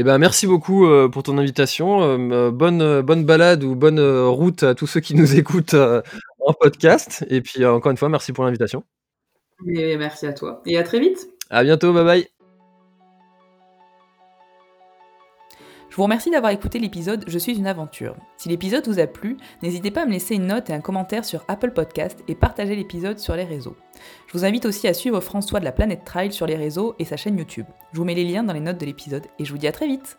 [0.00, 2.02] Eh ben, merci beaucoup euh, pour ton invitation.
[2.02, 7.26] Euh, bonne, bonne balade ou bonne route à tous ceux qui nous écoutent en podcast.
[7.28, 8.84] Et puis, encore une fois, merci pour l'invitation.
[9.64, 10.62] Merci à toi.
[10.66, 11.26] Et à très vite.
[11.50, 11.92] À bientôt.
[11.92, 12.37] Bye bye.
[15.98, 18.14] Vous remercie d'avoir écouté l'épisode Je suis une aventure.
[18.36, 21.24] Si l'épisode vous a plu, n'hésitez pas à me laisser une note et un commentaire
[21.24, 23.74] sur Apple Podcast et partager l'épisode sur les réseaux.
[24.28, 27.04] Je vous invite aussi à suivre François de la Planète Trail sur les réseaux et
[27.04, 27.66] sa chaîne YouTube.
[27.92, 29.72] Je vous mets les liens dans les notes de l'épisode et je vous dis à
[29.72, 30.18] très vite